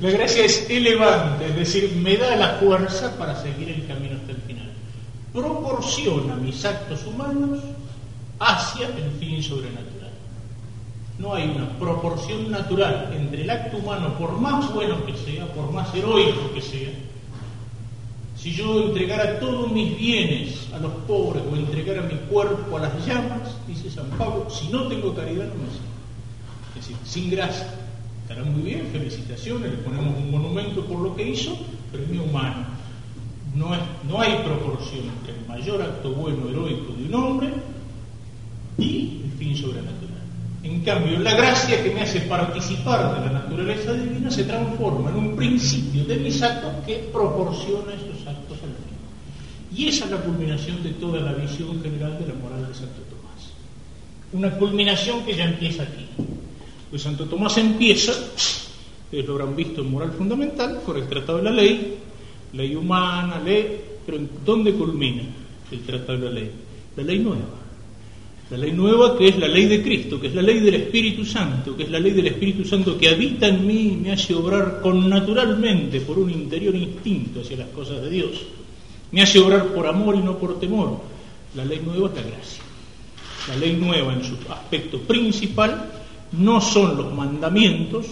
La 0.00 0.10
gracia 0.10 0.44
es 0.44 0.68
elevante, 0.70 1.46
es 1.46 1.56
decir, 1.56 1.92
me 1.96 2.16
da 2.16 2.36
la 2.36 2.54
fuerza 2.54 3.16
para 3.16 3.40
seguir 3.40 3.68
el 3.70 3.86
camino 3.86 4.16
hasta 4.16 4.32
el 4.32 4.38
final 4.38 4.68
proporciona 5.32 6.34
mis 6.36 6.64
actos 6.64 7.04
humanos 7.06 7.60
hacia 8.38 8.88
el 8.88 9.10
fin 9.18 9.42
sobrenatural. 9.42 9.97
No 11.18 11.34
hay 11.34 11.48
una 11.48 11.68
proporción 11.78 12.50
natural 12.50 13.12
entre 13.14 13.42
el 13.42 13.50
acto 13.50 13.78
humano, 13.78 14.14
por 14.18 14.38
más 14.40 14.72
bueno 14.72 15.04
que 15.04 15.16
sea, 15.16 15.46
por 15.52 15.72
más 15.72 15.92
heroico 15.94 16.52
que 16.54 16.62
sea. 16.62 16.90
Si 18.36 18.52
yo 18.52 18.80
entregara 18.84 19.40
todos 19.40 19.72
mis 19.72 19.98
bienes 19.98 20.68
a 20.72 20.78
los 20.78 20.92
pobres 21.08 21.42
o 21.50 21.56
entregara 21.56 22.02
mi 22.02 22.14
cuerpo 22.30 22.76
a 22.76 22.80
las 22.80 23.06
llamas, 23.06 23.56
dice 23.66 23.90
San 23.90 24.08
Pablo, 24.10 24.48
si 24.48 24.68
no 24.68 24.86
tengo 24.86 25.12
caridad 25.14 25.46
no 25.46 25.54
me 25.54 25.70
sirve. 25.70 25.88
Es 26.68 26.74
decir, 26.86 26.96
sin 27.04 27.30
gracia. 27.30 27.66
Estará 28.22 28.44
muy 28.44 28.62
bien, 28.62 28.88
felicitaciones, 28.92 29.70
le 29.70 29.78
ponemos 29.78 30.16
un 30.16 30.30
monumento 30.30 30.84
por 30.84 31.00
lo 31.00 31.16
que 31.16 31.28
hizo, 31.28 31.56
pero 31.90 32.04
es 32.04 32.10
mi 32.10 32.18
humano 32.18 32.78
no, 33.58 33.70
no 34.08 34.20
hay 34.20 34.42
proporción 34.44 35.04
entre 35.18 35.34
el 35.34 35.46
mayor 35.46 35.82
acto 35.82 36.12
bueno 36.12 36.48
heroico 36.48 36.92
de 36.92 37.04
un 37.04 37.14
hombre 37.14 37.52
y 38.78 39.22
el 39.24 39.32
fin 39.32 39.56
sobrenatural. 39.56 40.07
En 40.62 40.80
cambio, 40.80 41.18
la 41.20 41.34
gracia 41.34 41.82
que 41.82 41.90
me 41.90 42.02
hace 42.02 42.20
participar 42.22 43.14
de 43.14 43.26
la 43.26 43.32
naturaleza 43.40 43.92
divina 43.92 44.30
se 44.30 44.44
transforma 44.44 45.10
en 45.10 45.16
un 45.16 45.36
principio 45.36 46.04
de 46.04 46.16
mis 46.16 46.42
actos 46.42 46.72
que 46.84 46.96
proporciona 47.12 47.94
esos 47.94 48.26
actos 48.26 48.58
al 48.62 48.74
fin. 48.74 49.76
Y 49.76 49.88
esa 49.88 50.06
es 50.06 50.10
la 50.10 50.16
culminación 50.18 50.82
de 50.82 50.90
toda 50.90 51.20
la 51.20 51.32
visión 51.34 51.80
general 51.82 52.18
de 52.18 52.26
la 52.26 52.34
moral 52.34 52.66
de 52.66 52.74
Santo 52.74 53.02
Tomás. 53.08 53.52
Una 54.32 54.50
culminación 54.58 55.24
que 55.24 55.36
ya 55.36 55.44
empieza 55.44 55.84
aquí. 55.84 56.06
Pues 56.90 57.02
Santo 57.02 57.26
Tomás 57.26 57.56
empieza, 57.58 58.12
ustedes 58.12 59.26
lo 59.26 59.34
habrán 59.34 59.54
visto 59.54 59.82
en 59.82 59.90
Moral 59.90 60.12
Fundamental, 60.12 60.80
con 60.84 60.96
el 60.96 61.08
Tratado 61.08 61.38
de 61.38 61.44
la 61.44 61.50
Ley, 61.52 61.98
ley 62.52 62.74
humana, 62.74 63.40
ley, 63.44 63.80
pero 64.04 64.18
¿dónde 64.44 64.72
culmina 64.72 65.22
el 65.70 65.80
tratado 65.80 66.18
de 66.18 66.24
la 66.24 66.30
ley? 66.30 66.50
La 66.96 67.02
ley 67.02 67.18
nueva. 67.18 67.44
La 68.50 68.56
ley 68.56 68.72
nueva 68.72 69.16
que 69.18 69.28
es 69.28 69.38
la 69.38 69.46
ley 69.46 69.66
de 69.66 69.82
Cristo, 69.82 70.18
que 70.18 70.28
es 70.28 70.34
la 70.34 70.40
ley 70.40 70.60
del 70.60 70.74
Espíritu 70.74 71.22
Santo, 71.22 71.76
que 71.76 71.82
es 71.82 71.90
la 71.90 72.00
ley 72.00 72.12
del 72.12 72.28
Espíritu 72.28 72.64
Santo 72.64 72.96
que 72.96 73.10
habita 73.10 73.46
en 73.46 73.66
mí 73.66 73.88
y 73.92 73.96
me 73.96 74.12
hace 74.12 74.34
obrar 74.34 74.80
con 74.80 75.06
naturalmente 75.06 76.00
por 76.00 76.18
un 76.18 76.30
interior 76.30 76.74
instinto 76.74 77.40
hacia 77.40 77.58
las 77.58 77.68
cosas 77.68 78.00
de 78.00 78.08
Dios. 78.08 78.30
Me 79.12 79.20
hace 79.20 79.38
obrar 79.38 79.66
por 79.66 79.86
amor 79.86 80.16
y 80.16 80.20
no 80.20 80.38
por 80.38 80.58
temor. 80.58 80.98
La 81.54 81.64
ley 81.64 81.80
nueva 81.84 82.08
es 82.08 82.14
la 82.14 82.22
gracia. 82.22 82.62
La 83.48 83.56
ley 83.56 83.76
nueva 83.76 84.14
en 84.14 84.24
su 84.24 84.34
aspecto 84.50 84.98
principal 85.00 85.90
no 86.32 86.60
son 86.62 86.96
los 86.96 87.12
mandamientos, 87.12 88.06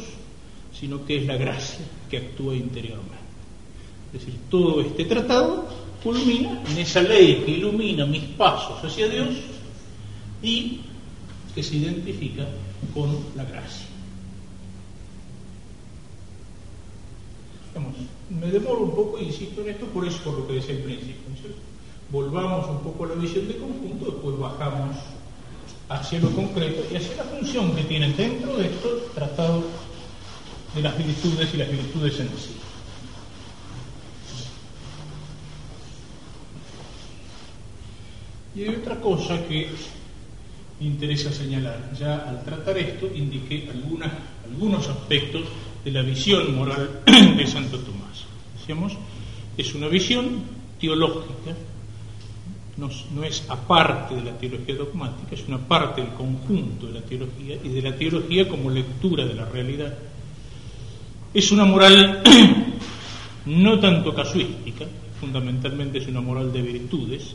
sino 0.79 1.05
que 1.07 1.17
es 1.17 1.27
la 1.27 1.37
gracia 1.39 1.85
que 2.11 2.19
actúa 2.19 2.55
interiormente. 2.55 3.17
Es 4.13 4.21
decir, 4.21 4.39
todo 4.51 4.83
este 4.83 5.07
tratado 5.07 5.67
culmina 6.03 6.63
en 6.71 6.79
esa 6.79 7.01
ley 7.01 7.43
que 7.45 7.53
ilumina 7.53 8.05
mis 8.05 8.23
pasos 8.23 8.85
hacia 8.85 9.09
Dios 9.09 9.29
y 10.43 10.81
que 11.55 11.63
se 11.63 11.77
identifica 11.77 12.47
con 12.95 13.17
la 13.35 13.45
gracia. 13.45 13.87
me 18.29 18.47
demoro 18.49 18.83
un 18.83 18.95
poco, 18.95 19.19
insisto 19.19 19.61
en 19.63 19.69
esto, 19.69 19.87
por 19.87 20.07
eso 20.07 20.19
por 20.25 20.39
lo 20.39 20.47
que 20.47 20.55
decía 20.55 20.75
al 20.75 20.83
principio. 20.83 21.15
Volvamos 22.11 22.69
un 22.69 22.81
poco 22.81 23.05
a 23.05 23.09
la 23.09 23.15
visión 23.15 23.49
de 23.49 23.57
conjunto, 23.57 24.13
después 24.13 24.39
bajamos 24.39 24.97
hacia 25.89 26.21
lo 26.21 26.31
concreto 26.31 26.83
y 26.91 26.97
hacia 26.97 27.17
la 27.17 27.25
función 27.25 27.75
que 27.75 27.85
tiene 27.85 28.13
dentro 28.13 28.57
de 28.57 28.67
esto 28.67 28.89
tratado 29.15 29.63
de 30.75 30.83
las 30.83 30.97
virtudes 30.99 31.55
y 31.55 31.57
las 31.57 31.71
virtudes 31.71 32.15
sencillas. 32.15 32.67
Y 38.55 38.63
hay 38.63 38.69
otra 38.77 39.01
cosa 39.01 39.47
que 39.47 39.69
me 40.81 40.87
interesa 40.87 41.33
señalar. 41.33 41.93
Ya 41.99 42.17
al 42.29 42.45
tratar 42.45 42.77
esto 42.79 43.09
indiqué 43.15 43.69
algunos 43.71 44.89
aspectos 44.89 45.43
de 45.85 45.91
la 45.91 46.03
visión 46.03 46.55
moral 46.55 47.03
de 47.07 47.47
Santo 47.47 47.79
Tomás. 47.79 48.25
Decíamos, 48.59 48.93
es 49.57 49.75
una 49.75 49.89
visión 49.89 50.43
teológica, 50.81 51.55
no, 52.77 52.91
no, 53.15 53.25
es 53.25 53.45
aparte 53.49 54.17
de 54.17 54.25
la 54.25 54.37
teología 54.37 54.75
dogmática, 54.75 55.35
es 55.35 55.49
una 55.49 55.59
parte 55.59 56.03
del 56.03 56.11
conjunto 56.11 56.89
de 56.89 56.93
la 56.93 57.01
teología 57.01 57.57
y 57.63 57.69
de 57.71 57.83
la 57.83 57.97
teología 57.97 58.49
como 58.49 58.71
lectura 58.71 59.25
de 59.25 59.35
la 59.35 59.47
realidad. 59.47 59.95
Es 61.33 61.51
una 61.53 61.65
moral 61.65 62.23
no 63.47 63.81
tanto 63.81 64.15
casuística, 64.15 64.85
fundamentalmente 65.19 65.99
es 65.99 66.09
una 66.09 66.21
moral 66.21 66.53
de 66.53 66.63
virtudes, 66.63 67.35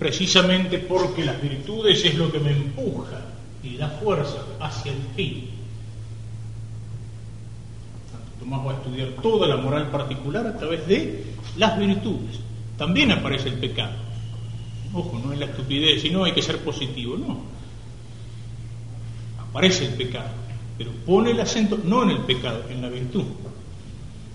precisamente 0.00 0.78
porque 0.78 1.26
las 1.26 1.40
virtudes 1.42 2.02
es 2.06 2.14
lo 2.14 2.32
que 2.32 2.40
me 2.40 2.52
empuja 2.52 3.20
y 3.62 3.76
da 3.76 3.86
fuerza 4.02 4.38
hacia 4.58 4.92
el 4.92 5.02
fin. 5.14 5.50
Tomás 8.40 8.66
va 8.66 8.70
a 8.72 8.74
estudiar 8.76 9.08
toda 9.22 9.46
la 9.46 9.58
moral 9.58 9.90
particular 9.90 10.46
a 10.46 10.56
través 10.56 10.86
de 10.88 11.24
las 11.58 11.78
virtudes. 11.78 12.40
También 12.78 13.12
aparece 13.12 13.50
el 13.50 13.58
pecado. 13.58 13.92
Ojo, 14.94 15.20
no 15.22 15.34
es 15.34 15.38
la 15.38 15.44
estupidez, 15.44 16.00
sino 16.00 16.24
hay 16.24 16.32
que 16.32 16.40
ser 16.40 16.60
positivo, 16.60 17.18
no. 17.18 17.38
Aparece 19.50 19.84
el 19.84 19.92
pecado, 19.92 20.30
pero 20.78 20.92
pone 21.04 21.32
el 21.32 21.40
acento 21.40 21.78
no 21.84 22.04
en 22.04 22.10
el 22.10 22.22
pecado, 22.22 22.64
en 22.70 22.80
la 22.80 22.88
virtud. 22.88 23.24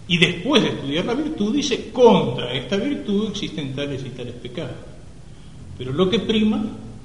Y 0.07 0.19
después 0.19 0.61
de 0.61 0.69
estudiar 0.69 1.05
la 1.05 1.15
virtud 1.15 1.55
dice, 1.55 1.89
contra 1.89 2.53
esta 2.53 2.77
virtud 2.77 3.31
existen 3.31 3.73
tales 3.73 4.05
y 4.05 4.09
tales 4.09 4.35
pecados. 4.35 4.94
Pero 5.77 5.93
lo 5.93 6.09
que 6.09 6.19
prima 6.19 6.63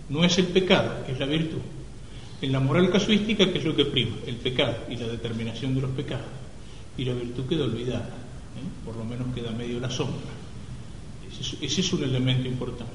no 0.08 0.24
es 0.24 0.38
el 0.38 0.46
pecado, 0.46 1.04
es 1.08 1.18
la 1.18 1.26
virtud. 1.26 1.60
En 2.42 2.52
la 2.52 2.60
moral 2.60 2.90
casuística, 2.90 3.50
¿qué 3.50 3.58
es 3.58 3.64
lo 3.64 3.76
que 3.76 3.84
prima? 3.84 4.16
El 4.26 4.36
pecado 4.36 4.76
y 4.88 4.96
la 4.96 5.06
determinación 5.06 5.74
de 5.74 5.82
los 5.82 5.90
pecados. 5.90 6.26
Y 6.96 7.04
la 7.04 7.14
virtud 7.14 7.46
queda 7.46 7.64
olvidada, 7.64 8.06
¿eh? 8.06 8.84
por 8.84 8.96
lo 8.96 9.04
menos 9.04 9.34
queda 9.34 9.50
medio 9.50 9.78
la 9.80 9.90
sombra. 9.90 10.30
Ese 11.60 11.80
es, 11.80 11.92
un 11.92 12.02
elemento 12.02 12.48
importante. 12.48 12.92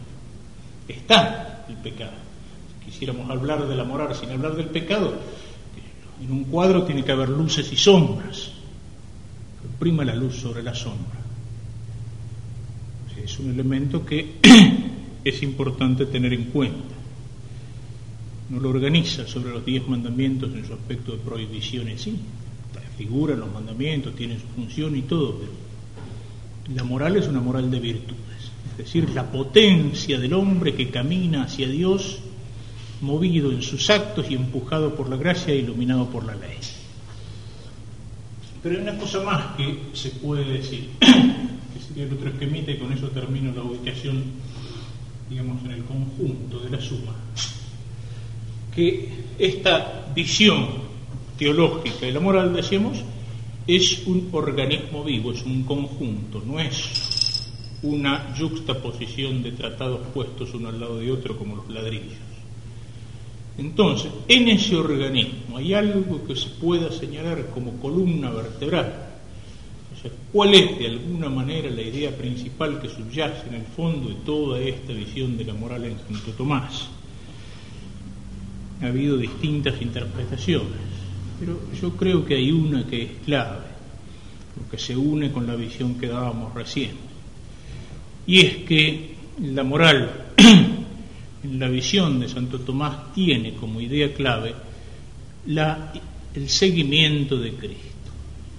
Está 0.88 1.66
el 1.70 1.76
pecado. 1.78 2.12
Si 2.80 2.92
quisiéramos 2.92 3.30
hablar 3.30 3.68
de 3.68 3.76
la 3.76 3.84
moral 3.84 4.14
sin 4.16 4.30
hablar 4.30 4.56
del 4.56 4.68
pecado, 4.68 5.14
en 6.22 6.32
un 6.32 6.44
cuadro 6.46 6.84
tiene 6.84 7.04
que 7.04 7.12
haber 7.12 7.30
luces 7.30 7.72
y 7.72 7.78
sombras. 7.78 8.52
Prima 9.80 10.06
la 10.06 10.16
luz 10.16 10.36
sobre 10.36 10.64
la 10.64 10.74
sombra. 10.74 11.20
es 13.24 13.40
un 13.40 13.52
elemento 13.52 14.06
que 14.06 14.36
es 15.26 15.44
importante 15.44 16.06
tener 16.06 16.34
en 16.34 16.46
cuenta. 16.46 16.96
No 18.50 18.60
lo 18.60 18.70
organiza 18.70 19.28
sobre 19.28 19.50
los 19.50 19.66
diez 19.66 19.88
mandamientos 19.88 20.54
en 20.54 20.66
su 20.66 20.74
aspecto 20.74 21.14
de 21.14 21.18
prohibiciones, 21.18 22.04
sí, 22.04 22.16
figuran 22.98 23.40
los 23.40 23.52
mandamientos, 23.52 24.16
tienen 24.16 24.40
su 24.40 24.48
función 24.48 24.96
y 24.96 25.02
todo, 25.02 25.40
pero 25.40 25.52
la 26.76 26.84
moral 26.84 27.18
es 27.18 27.28
una 27.28 27.42
moral 27.42 27.70
de 27.70 27.80
virtudes, 27.80 28.52
es 28.72 28.78
decir, 28.78 29.10
la 29.10 29.30
potencia 29.30 30.20
del 30.20 30.34
hombre 30.34 30.76
que 30.76 30.90
camina 30.90 31.44
hacia 31.44 31.68
Dios, 31.68 32.20
movido 33.02 33.52
en 33.52 33.62
sus 33.62 33.90
actos 33.90 34.28
y 34.30 34.36
empujado 34.36 34.96
por 34.96 35.10
la 35.10 35.18
gracia 35.18 35.54
e 35.54 35.58
iluminado 35.58 36.08
por 36.10 36.26
la 36.26 36.36
ley. 36.36 36.58
Pero 38.64 38.78
hay 38.78 38.82
una 38.82 38.98
cosa 38.98 39.22
más 39.22 39.56
que 39.58 39.80
se 39.94 40.10
puede 40.12 40.46
decir, 40.46 40.90
que 41.00 41.80
sería 41.88 42.06
el 42.06 42.14
otro 42.14 42.30
esquemita 42.30 42.72
y 42.72 42.78
con 42.78 42.92
eso 42.92 43.10
termino 43.10 43.54
la 43.54 43.64
ubicación 43.64 44.24
digamos, 45.30 45.64
en 45.66 45.72
el 45.72 45.84
conjunto 45.84 46.60
de 46.60 46.70
la 46.70 46.82
suma, 46.82 47.16
que 48.74 49.10
esta 49.40 50.12
visión 50.14 50.68
teológica 51.38 52.06
de 52.06 52.12
la 52.12 52.20
moral, 52.20 52.54
decíamos, 52.54 52.98
es 53.68 54.06
un 54.06 54.30
organismo 54.32 55.04
vivo, 55.04 55.32
es 55.32 55.44
un 55.44 55.64
conjunto, 55.64 56.42
no 56.46 56.60
es 56.60 57.80
una 57.82 58.34
juxtaposición 58.38 59.44
de 59.44 59.52
tratados 59.52 60.08
puestos 60.14 60.54
uno 60.54 60.70
al 60.70 60.80
lado 60.80 61.00
de 61.00 61.12
otro 61.12 61.38
como 61.38 61.56
los 61.56 61.70
ladrillos. 61.70 62.14
Entonces, 63.58 64.12
en 64.28 64.50
ese 64.50 64.76
organismo 64.76 65.58
hay 65.58 65.74
algo 65.74 66.26
que 66.26 66.36
se 66.36 66.50
pueda 66.50 66.92
señalar 66.92 67.50
como 67.54 67.78
columna 67.80 68.30
vertebral, 68.30 69.05
¿Cuál 70.32 70.54
es 70.54 70.78
de 70.78 70.88
alguna 70.88 71.30
manera 71.30 71.70
la 71.70 71.82
idea 71.82 72.16
principal 72.16 72.82
que 72.82 72.90
subyace 72.90 73.48
en 73.48 73.56
el 73.56 73.64
fondo 73.64 74.10
de 74.10 74.16
toda 74.26 74.60
esta 74.60 74.94
visión 74.94 75.38
de 75.38 75.46
la 75.46 75.54
moral 75.54 75.86
en 75.86 75.98
Santo 75.98 76.32
Tomás? 76.32 76.88
Ha 78.82 78.88
habido 78.88 79.18
distintas 79.18 79.82
interpretaciones, 79.82 80.82
pero 81.40 81.60
yo 81.80 81.96
creo 81.96 82.26
que 82.26 82.36
hay 82.36 82.52
una 82.52 82.86
que 82.86 83.04
es 83.04 83.12
clave, 83.26 83.66
porque 84.56 84.78
se 84.78 84.96
une 84.96 85.32
con 85.32 85.48
la 85.48 85.56
visión 85.56 85.96
que 85.96 86.08
dábamos 86.08 86.54
recién, 86.54 86.92
y 88.28 88.42
es 88.42 88.56
que 88.58 89.16
la 89.42 89.64
moral 89.64 90.26
en 91.44 91.60
la 91.60 91.70
visión 91.70 92.20
de 92.20 92.28
Santo 92.28 92.60
Tomás 92.60 93.14
tiene 93.14 93.54
como 93.54 93.80
idea 93.80 94.14
clave 94.14 94.54
la, 95.48 95.94
el 96.34 96.50
seguimiento 96.50 97.38
de 97.38 97.54
Cristo 97.54 97.95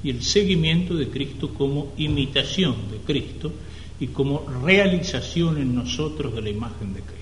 y 0.03 0.11
el 0.11 0.23
seguimiento 0.23 0.95
de 0.95 1.09
Cristo 1.09 1.53
como 1.55 1.93
imitación 1.97 2.75
de 2.91 2.99
Cristo 2.99 3.53
y 3.99 4.09
como 4.09 4.47
realización 4.65 5.59
en 5.59 5.75
nosotros 5.75 6.35
de 6.35 6.43
la 6.43 6.51
imagen 6.51 6.95
de 6.95 7.01
Cristo. 7.01 7.17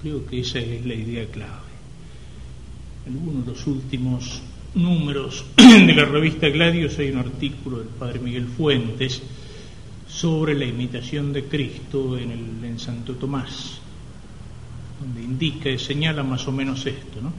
Creo 0.00 0.26
que 0.26 0.40
esa 0.40 0.58
es 0.58 0.84
la 0.84 0.94
idea 0.94 1.26
clave. 1.26 1.72
En 3.06 3.16
uno 3.16 3.40
de 3.40 3.52
los 3.52 3.66
últimos 3.66 4.42
números 4.74 5.44
de 5.56 5.94
la 5.94 6.04
revista 6.04 6.48
Gladios 6.48 6.98
hay 6.98 7.10
un 7.10 7.18
artículo 7.18 7.78
del 7.78 7.88
padre 7.88 8.20
Miguel 8.20 8.46
Fuentes 8.46 9.22
sobre 10.08 10.54
la 10.54 10.66
imitación 10.66 11.32
de 11.32 11.44
Cristo 11.44 12.18
en, 12.18 12.30
el, 12.30 12.64
en 12.64 12.78
Santo 12.78 13.14
Tomás, 13.14 13.78
donde 15.00 15.22
indica 15.22 15.70
y 15.70 15.78
señala 15.78 16.22
más 16.22 16.46
o 16.46 16.52
menos 16.52 16.84
esto, 16.86 17.20
¿no? 17.22 17.32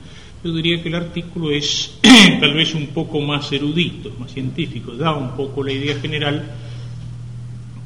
Yo 0.43 0.51
diría 0.51 0.81
que 0.81 0.89
el 0.89 0.95
artículo 0.95 1.51
es 1.51 1.97
tal 2.41 2.53
vez 2.53 2.75
un 2.75 2.87
poco 2.87 3.21
más 3.21 3.51
erudito, 3.53 4.11
más 4.19 4.33
científico, 4.33 4.93
da 4.93 5.15
un 5.15 5.37
poco 5.37 5.63
la 5.63 5.71
idea 5.71 5.97
general, 5.99 6.43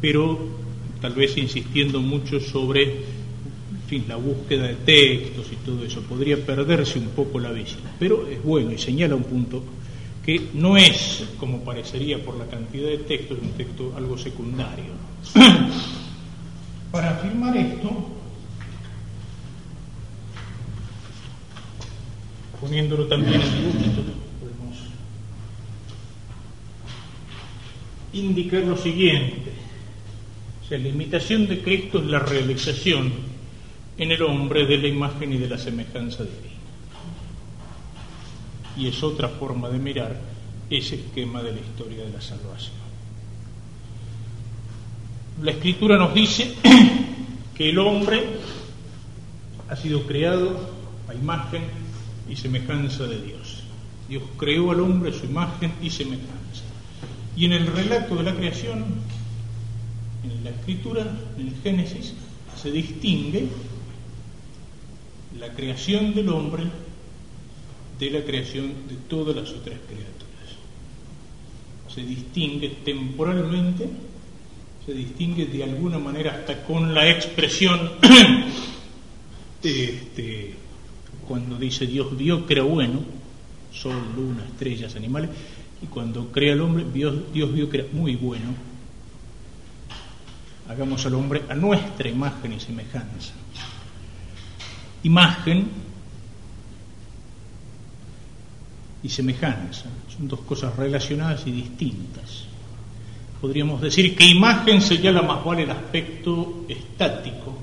pero 0.02 0.40
tal 1.00 1.14
vez 1.14 1.38
insistiendo 1.38 2.02
mucho 2.02 2.40
sobre 2.40 3.06
fin, 3.88 4.06
la 4.08 4.16
búsqueda 4.16 4.68
de 4.68 4.76
textos 4.76 5.48
y 5.52 5.56
todo 5.66 5.86
eso. 5.86 6.02
Podría 6.02 6.44
perderse 6.44 6.98
un 7.00 7.10
poco 7.10 7.40
la 7.40 7.52
visión, 7.52 7.82
pero 8.00 8.28
es 8.28 8.44
bueno 8.44 8.72
y 8.72 8.78
señala 8.78 9.16
un 9.16 9.24
punto 9.24 9.64
que 10.26 10.42
no 10.56 10.76
es, 10.76 11.24
como 11.40 11.64
parecería 11.64 12.18
por 12.24 12.38
la 12.38 12.48
cantidad 12.48 12.90
de 12.90 12.98
textos, 12.98 13.38
un 13.42 13.52
texto 13.52 13.94
algo 13.96 14.18
secundario. 14.18 14.94
Para 16.92 17.12
afirmar 17.12 17.56
esto, 17.56 18.17
poniéndolo 22.60 23.08
también 23.08 23.42
en 23.42 23.58
dibujito, 23.58 24.02
podemos 24.40 24.78
indicar 28.14 28.64
lo 28.64 28.78
siguiente. 28.78 29.52
O 30.64 30.68
sea, 30.68 30.78
la 30.78 30.90
imitación 30.90 31.48
de 31.48 31.62
Cristo 31.62 32.00
es 32.00 32.06
la 32.06 32.20
realización 32.20 33.12
en 33.98 34.12
el 34.12 34.22
hombre 34.22 34.66
de 34.66 34.78
la 34.78 34.88
imagen 34.88 35.34
y 35.34 35.38
de 35.38 35.48
la 35.48 35.58
semejanza 35.58 36.24
divina. 36.24 36.56
Y 38.78 38.88
es 38.88 39.02
otra 39.02 39.28
forma 39.30 39.70
de 39.70 39.80
mirar 39.80 40.20
ese 40.70 40.96
esquema 40.96 41.42
de 41.42 41.54
la 41.54 41.60
historia 41.60 42.04
de 42.04 42.12
la 42.12 42.22
salvación. 42.22 42.76
La 45.42 45.52
escritura 45.52 45.98
nos 45.98 46.14
dice 46.14 46.56
que 47.56 47.70
el 47.70 47.80
hombre 47.80 48.24
ha 49.70 49.76
sido 49.76 50.04
creado 50.04 50.70
a 51.08 51.14
imagen 51.14 51.62
y 52.30 52.36
semejanza 52.36 53.06
de 53.06 53.22
Dios. 53.22 53.64
Dios 54.10 54.24
creó 54.38 54.72
al 54.72 54.80
hombre 54.80 55.12
a 55.12 55.14
su 55.14 55.26
imagen 55.26 55.74
y 55.82 55.90
semejanza. 55.90 56.64
Y 57.36 57.46
en 57.46 57.54
el 57.54 57.68
relato 57.68 58.16
de 58.16 58.24
la 58.24 58.36
creación, 58.36 58.86
en 60.24 60.44
la 60.44 60.50
escritura, 60.50 61.06
en 61.38 61.48
el 61.48 61.56
Génesis, 61.62 62.14
se 62.62 62.72
distingue 62.72 63.48
la 65.40 65.54
creación 65.54 66.14
del 66.14 66.30
hombre 66.30 66.64
de 68.00 68.12
la 68.12 68.24
creación 68.24 68.88
de 68.88 68.96
todas 69.08 69.36
las 69.36 69.50
otras 69.50 69.78
criaturas. 69.88 70.18
Se 71.94 72.02
distingue 72.02 72.70
temporalmente, 72.84 73.90
se 74.86 74.94
distingue 74.94 75.46
de 75.46 75.64
alguna 75.64 75.98
manera 75.98 76.32
hasta 76.32 76.64
con 76.64 76.94
la 76.94 77.10
expresión 77.10 77.92
este, 79.64 80.54
cuando 81.28 81.58
dice 81.58 81.86
Dios 81.86 82.16
vio 82.18 82.46
que 82.46 82.54
era 82.54 82.64
bueno, 82.64 83.02
sol, 83.72 84.02
luna, 84.16 84.46
estrellas, 84.46 84.96
animales, 84.96 85.30
y 85.82 85.86
cuando 85.88 86.32
crea 86.32 86.54
al 86.54 86.62
hombre, 86.62 86.86
Dios, 86.92 87.16
Dios 87.34 87.54
vio 87.54 87.70
que 87.70 87.78
era 87.80 87.88
muy 87.92 88.16
bueno. 88.16 88.54
Hagamos 90.68 91.06
al 91.06 91.16
hombre 91.16 91.44
a 91.50 91.56
nuestra 91.56 92.10
imagen 92.10 92.54
y 92.54 92.60
semejanza. 92.60 93.34
Imagen 95.04 95.68
y 99.04 99.10
semejanza. 99.10 99.86
Son 100.16 100.28
dos 100.28 100.42
cosas 100.42 100.76
relacionadas 100.76 101.46
y 101.46 101.52
distintas. 101.52 102.46
Podríamos 103.40 103.82
decir 103.82 104.16
que 104.16 104.26
imagen 104.26 104.82
señala 104.82 105.22
más 105.22 105.46
vale 105.46 105.64
el 105.64 105.72
aspecto 105.72 106.66
estático, 106.68 107.56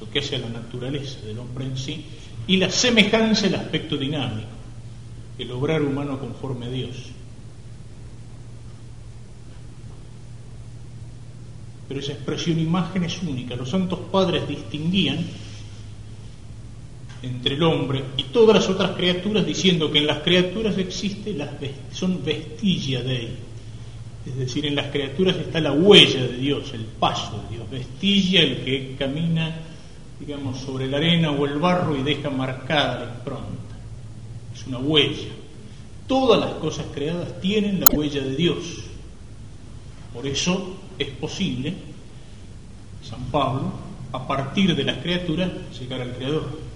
lo 0.00 0.10
que 0.10 0.18
hace 0.18 0.36
a 0.36 0.40
la 0.40 0.48
naturaleza 0.48 1.20
del 1.20 1.38
hombre 1.38 1.66
en 1.66 1.78
sí, 1.78 2.04
y 2.46 2.56
la 2.56 2.70
semejanza 2.70 3.46
el 3.46 3.54
aspecto 3.54 3.96
dinámico, 3.96 4.48
el 5.38 5.50
obrar 5.50 5.82
humano 5.82 6.18
conforme 6.18 6.66
a 6.66 6.70
Dios. 6.70 6.96
Pero 11.88 12.00
esa 12.00 12.12
expresión 12.12 12.58
imagen 12.58 13.04
es 13.04 13.22
única. 13.22 13.54
Los 13.54 13.70
santos 13.70 13.98
padres 14.10 14.48
distinguían 14.48 15.24
entre 17.22 17.54
el 17.54 17.62
hombre 17.62 18.02
y 18.16 18.24
todas 18.24 18.56
las 18.56 18.68
otras 18.68 18.92
criaturas, 18.92 19.46
diciendo 19.46 19.90
que 19.90 19.98
en 19.98 20.06
las 20.06 20.18
criaturas 20.18 20.76
existe, 20.78 21.32
las 21.32 21.50
son 21.92 22.24
vestigia 22.24 23.02
de 23.02 23.16
él. 23.16 23.30
Es 24.26 24.36
decir, 24.36 24.66
en 24.66 24.74
las 24.74 24.90
criaturas 24.90 25.36
está 25.36 25.60
la 25.60 25.72
huella 25.72 26.22
de 26.22 26.36
Dios, 26.36 26.72
el 26.74 26.84
paso 26.84 27.42
de 27.42 27.56
Dios, 27.56 27.70
vestigia 27.70 28.42
el 28.42 28.64
que 28.64 28.96
camina, 28.98 29.54
digamos, 30.20 30.58
sobre 30.58 30.86
la 30.86 30.96
arena 30.98 31.30
o 31.30 31.46
el 31.46 31.58
barro 31.58 31.96
y 31.96 32.02
deja 32.02 32.30
marcada 32.30 33.04
la 33.04 33.14
impronta. 33.14 33.76
Es 34.54 34.66
una 34.66 34.78
huella. 34.78 35.28
Todas 36.06 36.40
las 36.40 36.52
cosas 36.54 36.86
creadas 36.94 37.40
tienen 37.40 37.80
la 37.80 37.88
huella 37.88 38.22
de 38.22 38.36
Dios. 38.36 38.84
Por 40.14 40.26
eso 40.26 40.76
es 40.98 41.08
posible, 41.08 41.74
San 43.02 43.24
Pablo, 43.30 43.72
a 44.12 44.26
partir 44.26 44.74
de 44.74 44.84
las 44.84 44.98
criaturas, 44.98 45.50
llegar 45.78 46.00
al 46.00 46.14
Creador 46.14 46.66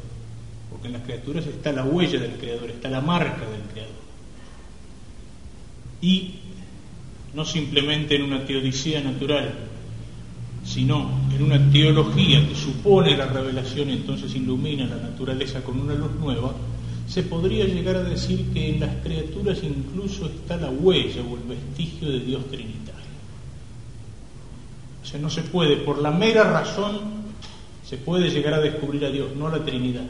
porque 0.71 0.87
en 0.87 0.93
las 0.93 1.03
criaturas 1.03 1.47
está 1.47 1.73
la 1.73 1.85
huella 1.85 2.21
del 2.21 2.33
Creador, 2.33 2.71
está 2.71 2.89
la 2.89 3.01
marca 3.01 3.41
del 3.51 3.63
Creador. 3.73 3.93
Y 6.01 6.37
no 7.35 7.45
simplemente 7.45 8.17
en 8.17 8.23
una 8.23 8.45
teodicea 8.47 9.01
natural, 9.01 9.53
sino 10.65 11.11
en 11.35 11.43
una 11.43 11.71
teología 11.71 12.47
que 12.47 12.55
supone 12.55 13.17
la 13.17 13.27
revelación 13.27 13.91
y 13.91 13.95
entonces 13.95 14.35
ilumina 14.35 14.87
la 14.87 14.97
naturaleza 14.97 15.63
con 15.63 15.81
una 15.81 15.95
luz 15.95 16.11
nueva, 16.21 16.53
se 17.09 17.23
podría 17.23 17.65
llegar 17.65 17.97
a 17.97 18.05
decir 18.05 18.47
que 18.53 18.71
en 18.71 18.81
las 18.81 18.97
criaturas 19.03 19.59
incluso 19.63 20.27
está 20.27 20.57
la 20.57 20.71
huella 20.71 21.23
o 21.23 21.37
el 21.37 21.43
vestigio 21.43 22.09
de 22.09 22.21
Dios 22.21 22.47
Trinitario. 22.51 23.01
O 25.03 25.07
sea, 25.07 25.19
no 25.19 25.31
se 25.31 25.43
puede, 25.43 25.77
por 25.77 25.99
la 25.99 26.11
mera 26.11 26.45
razón, 26.45 26.99
se 27.85 27.97
puede 27.97 28.31
llegar 28.31 28.55
a 28.55 28.61
descubrir 28.61 29.05
a 29.05 29.11
Dios, 29.11 29.35
no 29.35 29.49
la 29.49 29.65
Trinidad 29.65 30.05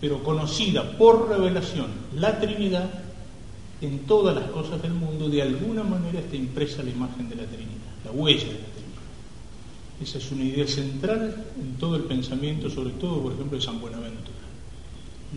pero 0.00 0.22
conocida 0.22 0.96
por 0.98 1.28
revelación, 1.28 1.86
la 2.14 2.38
Trinidad, 2.38 2.88
en 3.80 4.00
todas 4.00 4.34
las 4.34 4.50
cosas 4.50 4.80
del 4.82 4.92
mundo, 4.92 5.28
de 5.28 5.42
alguna 5.42 5.82
manera 5.82 6.20
está 6.20 6.36
impresa 6.36 6.82
la 6.82 6.90
imagen 6.90 7.28
de 7.28 7.36
la 7.36 7.44
Trinidad, 7.44 7.92
la 8.04 8.10
huella 8.10 8.44
de 8.44 8.52
la 8.52 8.58
Trinidad. 8.58 8.85
Esa 10.00 10.18
es 10.18 10.30
una 10.30 10.44
idea 10.44 10.66
central 10.66 11.44
en 11.58 11.76
todo 11.76 11.96
el 11.96 12.02
pensamiento, 12.02 12.68
sobre 12.68 12.90
todo, 12.90 13.22
por 13.22 13.32
ejemplo, 13.32 13.58
de 13.58 13.64
San 13.64 13.80
Buenaventura. 13.80 14.36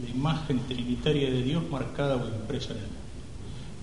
La 0.04 0.10
imagen 0.10 0.60
trinitaria 0.67 1.32
de 1.32 1.43
Dios 1.43 1.63
marcada 1.69 2.17
o 2.17 2.28
impresa 2.28 2.74
en 2.74 2.80
él. 2.80 2.86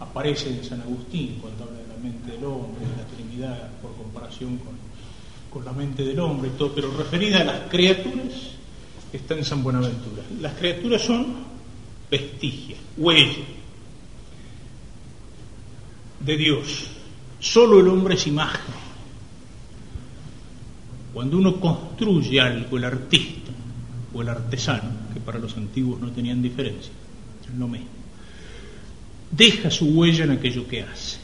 Aparece 0.01 0.51
en 0.51 0.63
San 0.63 0.83
Agustín 0.83 1.39
cuando 1.41 1.65
habla 1.65 1.79
de 1.79 1.89
la 1.89 1.97
mente 1.97 2.33
del 2.33 2.45
hombre, 2.45 2.81
de 2.81 2.97
la 2.97 3.09
Trinidad, 3.09 3.71
por 3.81 3.95
comparación 3.97 4.59
con, 4.59 4.75
con 5.51 5.65
la 5.65 5.73
mente 5.73 6.05
del 6.05 6.21
hombre 6.21 6.51
todo, 6.59 6.75
pero 6.75 6.95
referida 6.95 7.41
a 7.41 7.45
las 7.45 7.61
criaturas, 7.71 8.35
está 9.13 9.35
en 9.35 9.45
San 9.45 9.63
Buenaventura. 9.63 10.23
Las 10.41 10.55
criaturas 10.55 11.03
son 11.03 11.35
vestigios, 12.11 12.79
huella 12.99 13.45
de 16.21 16.37
Dios. 16.37 16.87
Solo 17.41 17.81
el 17.81 17.89
hombre 17.89 18.17
es 18.17 18.27
imagen. 18.27 18.86
Cuando 21.17 21.39
uno 21.39 21.59
construye 21.59 22.39
algo, 22.39 22.77
el 22.77 22.85
artista 22.85 23.51
o 24.13 24.21
el 24.21 24.29
artesano, 24.29 24.91
que 25.15 25.21
para 25.21 25.39
los 25.39 25.57
antiguos 25.57 25.99
no 25.99 26.11
tenían 26.11 26.43
diferencia, 26.43 26.93
es 27.43 27.59
lo 27.59 27.67
mismo, 27.69 27.87
deja 29.31 29.71
su 29.71 29.87
huella 29.87 30.25
en 30.25 30.33
aquello 30.33 30.69
que 30.69 30.83
hace. 30.83 31.17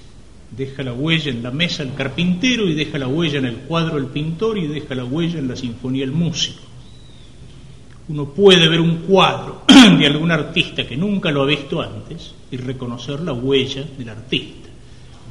Deja 0.51 0.83
la 0.83 0.95
huella 0.95 1.31
en 1.31 1.43
la 1.43 1.51
mesa 1.51 1.83
el 1.83 1.93
carpintero 1.93 2.67
y 2.67 2.73
deja 2.73 2.97
la 2.97 3.07
huella 3.07 3.41
en 3.41 3.45
el 3.45 3.57
cuadro 3.57 3.99
el 3.99 4.07
pintor 4.07 4.57
y 4.57 4.67
deja 4.67 4.95
la 4.95 5.05
huella 5.05 5.39
en 5.39 5.49
la 5.49 5.57
sinfonía 5.57 6.05
el 6.05 6.13
músico 6.13 6.63
uno 8.09 8.31
puede 8.31 8.67
ver 8.67 8.81
un 8.81 9.03
cuadro 9.03 9.63
de 9.99 10.07
algún 10.07 10.31
artista 10.33 10.87
que 10.87 10.97
nunca 10.97 11.31
lo 11.31 11.43
ha 11.43 11.47
visto 11.47 11.83
antes 11.83 12.35
y 12.51 12.57
reconocer 12.57 13.21
la 13.21 13.35
huella 13.35 13.85
del 13.97 14.09
artista, 14.09 14.71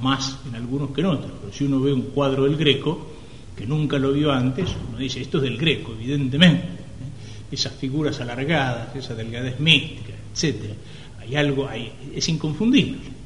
más 0.01 0.37
en 0.47 0.55
algunos 0.55 0.91
que 0.91 1.01
en 1.01 1.07
otros. 1.07 1.31
Pero 1.41 1.53
si 1.53 1.65
uno 1.65 1.81
ve 1.81 1.91
un 1.91 2.03
cuadro 2.03 2.45
del 2.45 2.57
Greco 2.57 3.20
que 3.55 3.65
nunca 3.65 3.97
lo 3.97 4.13
vio 4.13 4.31
antes, 4.31 4.69
uno 4.89 4.97
dice, 4.97 5.21
esto 5.21 5.37
es 5.37 5.43
del 5.43 5.57
Greco, 5.57 5.93
evidentemente. 5.93 6.65
¿eh? 6.65 7.51
Esas 7.51 7.73
figuras 7.73 8.19
alargadas, 8.21 8.95
esa 8.95 9.13
delgadez 9.13 9.59
mística, 9.59 10.13
etcétera, 10.33 10.73
hay 11.19 11.35
algo, 11.35 11.67
ahí, 11.67 11.91
es 12.15 12.27
inconfundible. 12.29 13.21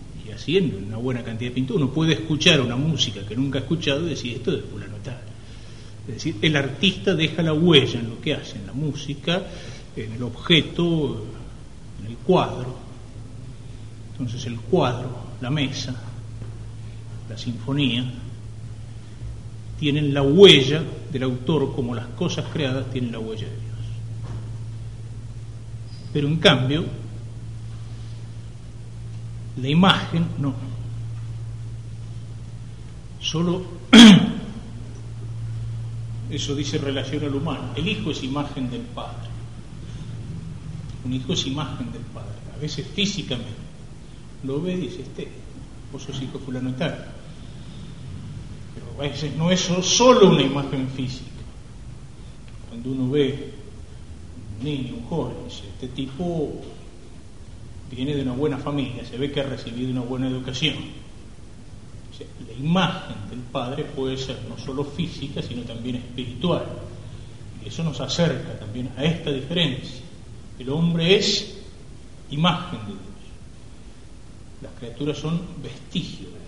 Y 0.47 0.57
en 0.57 0.85
una 0.87 0.97
buena 0.97 1.23
cantidad 1.23 1.49
de 1.49 1.55
pintura 1.55 1.83
uno 1.83 1.93
puede 1.93 2.13
escuchar 2.13 2.61
una 2.61 2.75
música 2.75 3.25
que 3.25 3.35
nunca 3.35 3.57
ha 3.57 3.61
escuchado 3.61 4.05
y 4.05 4.09
decir, 4.09 4.33
esto 4.33 4.51
es 4.51 4.57
de 4.57 4.63
fulano 4.63 4.97
tal 5.03 5.17
es 6.07 6.13
decir, 6.15 6.35
el 6.41 6.55
artista 6.55 7.15
deja 7.15 7.41
la 7.41 7.53
huella 7.53 7.99
en 7.99 8.09
lo 8.09 8.21
que 8.21 8.35
hace, 8.35 8.57
en 8.57 8.67
la 8.67 8.73
música, 8.73 9.41
en 9.95 10.11
el 10.11 10.21
objeto, 10.21 11.25
en 11.99 12.11
el 12.11 12.17
cuadro. 12.17 12.75
Entonces 14.11 14.45
el 14.45 14.59
cuadro, 14.59 15.17
la 15.41 15.49
mesa, 15.49 15.95
la 17.27 17.37
sinfonía, 17.37 18.05
tienen 19.79 20.13
la 20.13 20.21
huella 20.21 20.83
del 21.11 21.23
autor 21.23 21.73
como 21.75 21.95
las 21.95 22.07
cosas 22.07 22.45
creadas 22.51 22.89
tienen 22.91 23.11
la 23.11 23.19
huella 23.19 23.47
de 23.47 23.55
Dios. 23.55 23.75
Pero 26.13 26.27
en 26.27 26.37
cambio, 26.37 26.85
la 29.61 29.67
imagen 29.67 30.25
no. 30.37 30.53
Solo 33.19 33.65
eso 36.29 36.55
dice 36.55 36.77
relación 36.77 37.23
al 37.23 37.35
humano. 37.35 37.71
El 37.75 37.87
hijo 37.87 38.11
es 38.11 38.23
imagen 38.23 38.69
del 38.69 38.81
padre. 38.81 39.29
Un 41.03 41.13
hijo 41.13 41.33
es 41.33 41.45
imagen 41.47 41.91
del 41.91 42.01
padre. 42.01 42.33
A 42.55 42.59
veces 42.59 42.87
físicamente 42.87 43.65
lo 44.43 44.61
ve 44.61 44.73
y 44.73 44.81
dice, 44.81 45.01
este, 45.01 45.27
vos 45.91 46.03
sos 46.03 46.21
hijo 46.21 46.39
fulano 46.39 46.73
tal. 46.75 47.14
Pero 48.75 48.85
a 48.99 49.09
veces 49.09 49.35
no 49.35 49.49
es 49.49 49.61
solo 49.61 50.29
una 50.29 50.43
imagen 50.43 50.87
física. 50.89 51.31
Cuando 52.69 52.91
uno 52.91 53.09
ve 53.09 53.53
un 54.59 54.65
niño, 54.65 54.95
un 54.95 55.05
joven, 55.05 55.35
dice, 55.47 55.63
este 55.67 55.87
tipo 55.87 56.61
viene 57.89 58.15
de 58.15 58.21
una 58.21 58.33
buena 58.33 58.57
familia, 58.57 59.03
se 59.05 59.17
ve 59.17 59.31
que 59.31 59.39
ha 59.39 59.43
recibido 59.43 59.89
una 59.89 60.01
buena 60.01 60.27
educación 60.27 60.75
la 62.19 62.53
imagen 62.53 63.15
del 63.29 63.39
Padre 63.39 63.83
puede 63.83 64.17
ser 64.17 64.37
no 64.47 64.57
solo 64.57 64.83
física, 64.83 65.41
sino 65.41 65.63
también 65.63 65.97
espiritual. 65.97 66.65
Y 67.63 67.67
eso 67.67 67.83
nos 67.83 67.99
acerca 67.99 68.57
también 68.59 68.91
a 68.97 69.03
esta 69.03 69.31
diferencia. 69.31 70.01
El 70.57 70.69
hombre 70.69 71.15
es 71.17 71.57
imagen 72.31 72.79
de 72.79 72.85
Dios. 72.85 72.99
Las 74.61 74.71
criaturas 74.73 75.17
son 75.17 75.41
vestigio 75.61 76.27
de 76.27 76.33
Dios. 76.33 76.44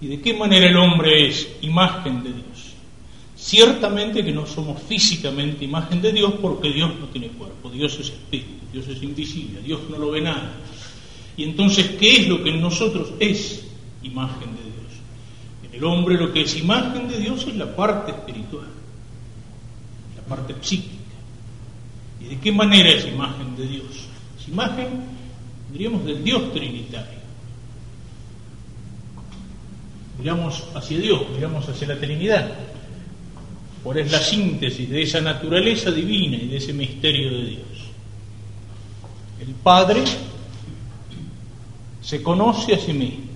¿Y 0.00 0.06
de 0.06 0.20
qué 0.20 0.34
manera 0.34 0.66
el 0.66 0.76
hombre 0.76 1.28
es 1.28 1.48
imagen 1.60 2.22
de 2.22 2.32
Dios? 2.32 2.74
Ciertamente 3.36 4.24
que 4.24 4.32
no 4.32 4.46
somos 4.46 4.82
físicamente 4.82 5.64
imagen 5.64 6.00
de 6.00 6.12
Dios 6.12 6.34
porque 6.40 6.72
Dios 6.72 6.92
no 6.98 7.06
tiene 7.06 7.28
cuerpo, 7.28 7.70
Dios 7.70 7.94
es 7.94 8.10
espíritu, 8.10 8.66
Dios 8.72 8.86
es 8.88 9.02
invisible, 9.02 9.60
Dios 9.62 9.80
no 9.90 9.98
lo 9.98 10.10
ve 10.10 10.20
nada. 10.20 10.54
Y 11.36 11.44
entonces, 11.44 11.90
¿qué 11.98 12.16
es 12.16 12.28
lo 12.28 12.42
que 12.42 12.50
en 12.50 12.60
nosotros 12.60 13.12
es? 13.18 13.64
imagen 14.02 14.56
de 14.56 14.62
Dios. 14.62 14.92
En 15.64 15.74
el 15.74 15.84
hombre 15.84 16.16
lo 16.16 16.32
que 16.32 16.42
es 16.42 16.56
imagen 16.56 17.08
de 17.08 17.18
Dios 17.18 17.46
es 17.46 17.56
la 17.56 17.74
parte 17.74 18.12
espiritual, 18.12 18.68
la 20.16 20.22
parte 20.22 20.54
psíquica. 20.60 20.96
¿Y 22.20 22.24
de 22.24 22.40
qué 22.40 22.52
manera 22.52 22.90
es 22.90 23.06
imagen 23.06 23.56
de 23.56 23.66
Dios? 23.66 24.08
Es 24.38 24.48
imagen, 24.48 24.88
diríamos, 25.72 26.04
del 26.04 26.22
Dios 26.22 26.52
trinitario. 26.52 27.19
Miramos 30.20 30.64
hacia 30.74 30.98
Dios, 30.98 31.22
miramos 31.34 31.68
hacia 31.68 31.88
la 31.88 31.98
Trinidad. 31.98 32.48
Por 33.82 33.98
es 33.98 34.12
la 34.12 34.18
síntesis 34.20 34.88
de 34.88 35.02
esa 35.02 35.20
naturaleza 35.20 35.90
divina 35.90 36.36
y 36.36 36.46
de 36.48 36.58
ese 36.58 36.72
misterio 36.72 37.30
de 37.30 37.44
Dios. 37.46 37.64
El 39.40 39.54
Padre 39.54 40.02
se 42.02 42.22
conoce 42.22 42.74
a 42.74 42.78
sí 42.78 42.92
mismo 42.92 43.30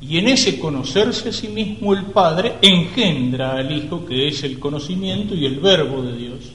y 0.00 0.18
en 0.18 0.28
ese 0.28 0.58
conocerse 0.58 1.30
a 1.30 1.32
sí 1.32 1.48
mismo 1.48 1.92
el 1.92 2.04
Padre 2.04 2.54
engendra 2.62 3.56
al 3.56 3.72
Hijo, 3.72 4.06
que 4.06 4.28
es 4.28 4.42
el 4.44 4.58
conocimiento 4.58 5.34
y 5.34 5.44
el 5.44 5.58
verbo 5.58 6.02
de 6.02 6.16
Dios 6.16 6.52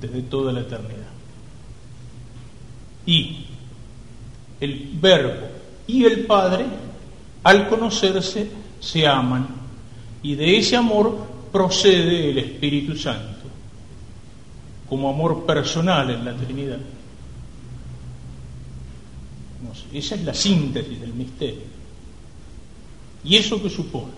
desde 0.00 0.22
toda 0.22 0.52
la 0.52 0.60
eternidad. 0.60 1.10
Y 3.04 3.36
el 4.60 4.90
verbo 4.94 5.48
y 5.86 6.04
el 6.04 6.26
Padre, 6.26 6.64
al 7.42 7.68
conocerse, 7.68 8.50
se 8.80 9.06
aman. 9.06 9.46
Y 10.22 10.34
de 10.34 10.58
ese 10.58 10.76
amor 10.76 11.26
procede 11.50 12.30
el 12.30 12.38
Espíritu 12.38 12.96
Santo, 12.96 13.48
como 14.88 15.08
amor 15.08 15.44
personal 15.46 16.10
en 16.10 16.24
la 16.24 16.34
Trinidad. 16.34 16.78
Esa 19.92 20.14
es 20.14 20.24
la 20.24 20.34
síntesis 20.34 21.00
del 21.00 21.12
misterio. 21.14 21.62
¿Y 23.24 23.36
eso 23.36 23.62
qué 23.62 23.68
supone? 23.68 24.12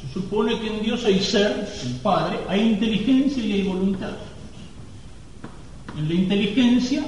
Se 0.00 0.20
supone 0.20 0.58
que 0.60 0.68
en 0.68 0.82
Dios 0.82 1.04
hay 1.04 1.20
ser, 1.20 1.68
el 1.84 1.94
Padre, 1.96 2.38
hay 2.48 2.60
inteligencia 2.60 3.44
y 3.44 3.52
hay 3.52 3.62
voluntad. 3.62 4.16
En 5.98 6.08
la 6.08 6.14
inteligencia, 6.14 7.04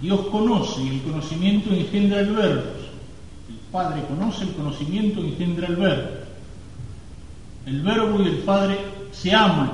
Dios 0.00 0.20
conoce 0.30 0.82
y 0.82 0.88
el 0.88 1.02
conocimiento 1.02 1.72
engendra 1.74 2.20
el 2.20 2.32
verbo. 2.32 2.81
Padre 3.72 4.04
conoce, 4.06 4.44
el 4.44 4.52
conocimiento 4.52 5.20
engendra 5.20 5.66
el 5.66 5.76
verbo. 5.76 6.10
El 7.66 7.80
verbo 7.80 8.22
y 8.22 8.28
el 8.28 8.38
Padre 8.38 8.78
se 9.10 9.34
aman. 9.34 9.72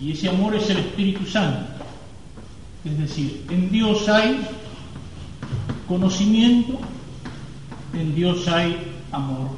Y 0.00 0.12
ese 0.12 0.28
amor 0.28 0.56
es 0.56 0.68
el 0.70 0.78
Espíritu 0.78 1.26
Santo. 1.26 1.66
Es 2.84 2.98
decir, 2.98 3.44
en 3.50 3.70
Dios 3.70 4.08
hay 4.08 4.40
conocimiento 5.86 6.80
en 7.94 8.14
Dios 8.14 8.48
hay 8.48 8.76
amor. 9.10 9.50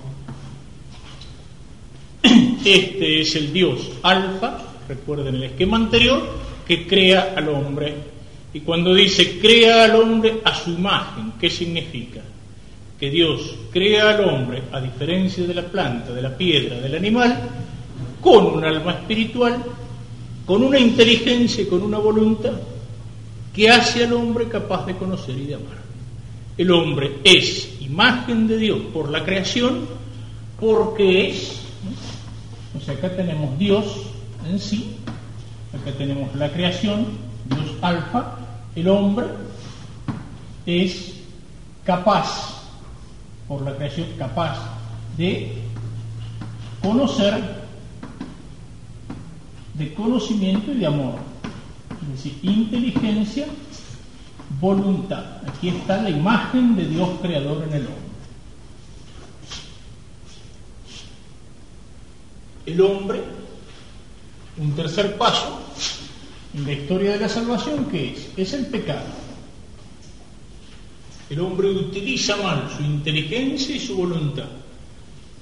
Este 2.65 3.21
es 3.21 3.37
el 3.37 3.53
Dios 3.53 3.91
alfa, 4.03 4.59
recuerden 4.89 5.37
el 5.37 5.45
esquema 5.45 5.77
anterior, 5.77 6.39
que 6.67 6.87
crea 6.87 7.35
al 7.37 7.49
hombre. 7.49 7.95
Y 8.53 8.61
cuando 8.61 8.95
dice 8.95 9.39
crea 9.39 9.85
al 9.85 9.97
hombre 9.97 10.41
a 10.45 10.55
su 10.55 10.71
imagen, 10.71 11.33
¿qué 11.41 11.51
significa? 11.51 12.21
Que 12.99 13.11
Dios 13.11 13.55
crea 13.73 14.11
al 14.11 14.29
hombre, 14.29 14.63
a 14.73 14.81
diferencia 14.81 15.47
de 15.47 15.55
la 15.55 15.63
planta, 15.63 16.13
de 16.13 16.23
la 16.23 16.37
piedra, 16.37 16.81
del 16.81 16.95
animal, 16.95 17.39
con 18.21 18.47
un 18.47 18.65
alma 18.65 18.93
espiritual, 18.93 19.63
con 20.47 20.63
una 20.63 20.79
inteligencia 20.79 21.63
y 21.63 21.67
con 21.67 21.83
una 21.83 21.99
voluntad 21.99 22.53
que 23.55 23.71
hace 23.71 24.05
al 24.05 24.13
hombre 24.13 24.49
capaz 24.49 24.85
de 24.87 24.97
conocer 24.97 25.39
y 25.39 25.47
de 25.47 25.55
amar. 25.55 25.85
El 26.57 26.71
hombre 26.71 27.19
es 27.25 27.81
imagen 27.81 28.47
de 28.47 28.59
Dios 28.59 28.81
por 28.93 29.11
la 29.11 29.25
creación 29.25 29.87
porque 30.61 31.31
es, 31.31 31.61
o 32.77 32.81
sea, 32.81 32.95
acá 32.95 33.15
tenemos 33.15 33.59
Dios 33.59 33.85
en 34.49 34.59
sí, 34.59 34.97
acá 35.73 35.97
tenemos 35.97 36.35
la 36.37 36.51
creación, 36.51 37.07
Dios 37.49 37.77
alfa, 37.81 38.39
el 38.75 38.89
hombre 38.89 39.27
es 40.67 41.15
capaz, 41.85 42.54
por 43.49 43.63
la 43.63 43.77
creación, 43.77 44.09
capaz 44.19 44.59
de 45.17 45.63
conocer, 46.83 47.65
de 49.75 49.95
conocimiento 49.95 50.73
y 50.73 50.79
de 50.79 50.87
amor, 50.87 51.15
es 52.03 52.25
decir, 52.25 52.39
inteligencia 52.43 53.47
voluntad. 54.61 55.25
Aquí 55.49 55.69
está 55.69 56.03
la 56.03 56.11
imagen 56.11 56.77
de 56.77 56.87
Dios 56.87 57.09
creador 57.21 57.65
en 57.69 57.75
el 57.75 57.87
hombre. 57.87 58.05
El 62.67 62.81
hombre, 62.81 63.23
un 64.57 64.73
tercer 64.73 65.19
paso 65.19 65.61
en 66.55 66.65
la 66.65 66.73
historia 66.73 67.13
de 67.13 67.21
la 67.21 67.29
salvación, 67.29 67.87
¿qué 67.87 68.13
es? 68.13 68.31
Es 68.37 68.53
el 68.55 68.67
pecado. 68.67 69.24
El 71.31 71.41
hombre 71.41 71.69
utiliza 71.69 72.37
mal 72.37 72.71
su 72.77 72.83
inteligencia 72.83 73.75
y 73.75 73.81
su 73.81 73.97
voluntad. 73.97 74.49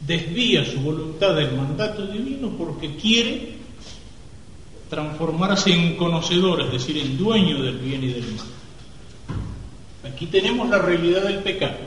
Desvía 0.07 0.65
su 0.65 0.81
voluntad 0.81 1.35
del 1.35 1.57
mandato 1.57 2.07
divino 2.07 2.51
porque 2.57 2.97
quiere 2.97 3.57
transformarse 4.89 5.73
en 5.73 5.97
conocedor, 5.97 6.63
es 6.63 6.73
decir, 6.73 6.99
en 6.99 7.17
dueño 7.17 7.63
del 7.63 7.79
bien 7.79 8.05
y 8.05 8.09
del 8.09 8.33
mal. 8.35 8.47
Aquí 10.13 10.27
tenemos 10.27 10.69
la 10.69 10.79
realidad 10.79 11.23
del 11.23 11.39
pecado. 11.39 11.79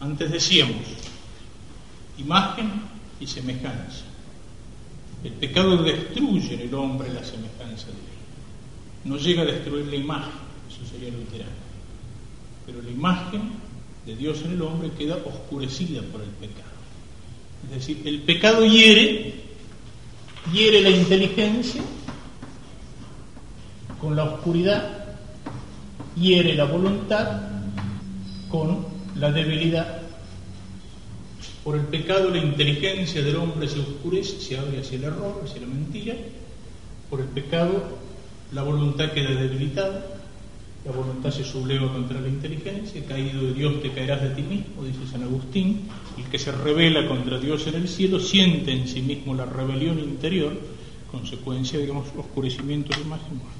Antes 0.00 0.30
decíamos, 0.30 0.76
imagen 2.18 2.70
y 3.18 3.26
semejanza. 3.26 4.04
El 5.24 5.32
pecado 5.32 5.82
destruye 5.82 6.54
en 6.54 6.60
el 6.60 6.74
hombre 6.74 7.12
la 7.12 7.24
semejanza 7.24 7.86
Dios. 7.86 8.16
No 9.04 9.16
llega 9.16 9.42
a 9.42 9.46
destruir 9.46 9.86
la 9.86 9.96
imagen, 9.96 10.32
eso 10.68 10.88
sería 10.90 11.10
literal. 11.10 11.65
Pero 12.66 12.82
la 12.82 12.90
imagen 12.90 13.52
de 14.04 14.16
Dios 14.16 14.42
en 14.44 14.52
el 14.52 14.62
hombre 14.62 14.90
queda 14.98 15.16
oscurecida 15.24 16.02
por 16.02 16.20
el 16.20 16.28
pecado. 16.28 16.76
Es 17.64 17.70
decir, 17.70 18.02
el 18.04 18.20
pecado 18.22 18.64
hiere, 18.66 19.34
hiere 20.52 20.82
la 20.82 20.90
inteligencia 20.90 21.82
con 24.00 24.14
la 24.14 24.24
oscuridad 24.24 25.06
hiere 26.16 26.54
la 26.54 26.64
voluntad 26.64 27.42
con 28.50 28.86
la 29.16 29.30
debilidad. 29.30 30.02
Por 31.62 31.76
el 31.76 31.82
pecado 31.82 32.30
la 32.30 32.38
inteligencia 32.38 33.22
del 33.22 33.36
hombre 33.36 33.68
se 33.68 33.80
oscurece, 33.80 34.40
se 34.40 34.58
abre 34.58 34.80
hacia 34.80 34.98
el 34.98 35.04
error, 35.04 35.42
hacia 35.44 35.60
la 35.60 35.66
mentira. 35.66 36.14
Por 37.10 37.20
el 37.20 37.26
pecado 37.26 37.98
la 38.52 38.62
voluntad 38.62 39.10
queda 39.12 39.30
debilitada, 39.30 40.15
la 40.86 40.92
voluntad 40.92 41.32
se 41.32 41.42
subleva 41.42 41.92
contra 41.92 42.20
la 42.20 42.28
inteligencia, 42.28 43.04
caído 43.04 43.42
de 43.42 43.54
Dios 43.54 43.82
te 43.82 43.90
caerás 43.90 44.22
de 44.22 44.30
ti 44.30 44.42
mismo, 44.42 44.84
dice 44.84 45.10
San 45.10 45.22
Agustín. 45.22 45.80
El 46.16 46.24
que 46.26 46.38
se 46.38 46.52
revela 46.52 47.08
contra 47.08 47.40
Dios 47.40 47.66
en 47.66 47.74
el 47.74 47.88
cielo 47.88 48.20
siente 48.20 48.72
en 48.72 48.86
sí 48.86 49.02
mismo 49.02 49.34
la 49.34 49.46
rebelión 49.46 49.98
interior, 49.98 50.52
consecuencia, 51.10 51.80
digamos, 51.80 52.06
oscurecimiento 52.16 52.94
de 52.94 53.00
imagen. 53.00 53.38
Vamos. 53.38 53.55